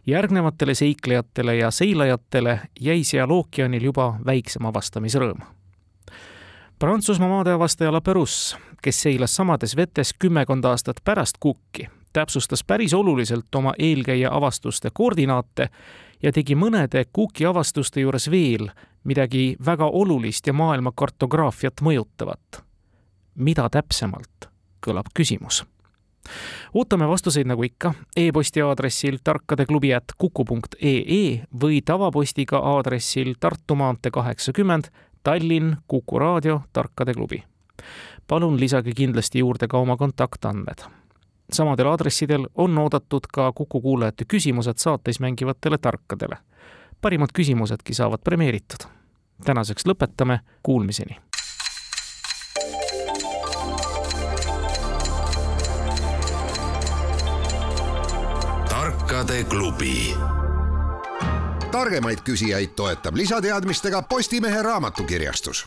[0.07, 5.41] järgnevatele seiklejatele ja seilajatele jäi seal ookeanil juba väiksem avastamisrõõm.
[6.79, 13.75] Prantsusmaa maadeavastaja Laperus, kes seilas samades vetes kümmekond aastat pärast Cooki, täpsustas päris oluliselt oma
[13.79, 15.69] eelkäija avastuste koordinaate
[16.23, 18.71] ja tegi mõnede Cooki avastuste juures veel
[19.05, 22.68] midagi väga olulist ja maailma kartograafiat mõjutavat
[23.39, 24.51] mida täpsemalt,
[24.87, 25.65] kõlab küsimus.
[26.75, 33.75] ootame vastuseid nagu ikka e-posti aadressil tarkadeklubi at kuku punkt ee või tavapostiga aadressil Tartu
[33.75, 34.91] maantee kaheksakümmend,
[35.23, 37.45] Tallinn, Kuku raadio, Tarkade klubi.
[38.27, 40.85] palun lisage kindlasti juurde ka oma kontaktandmed
[41.53, 46.37] samadel aadressidel on oodatud ka Kuku kuulajate küsimused saates mängivatele tarkadele.
[47.01, 48.91] parimad küsimusedki saavad premeeritud.
[49.45, 51.28] tänaseks lõpetame, kuulmiseni
[59.19, 60.15] tarkade klubi.
[61.71, 65.67] targemaid küsijaid toetab lisateadmistega Postimehe raamatukirjastus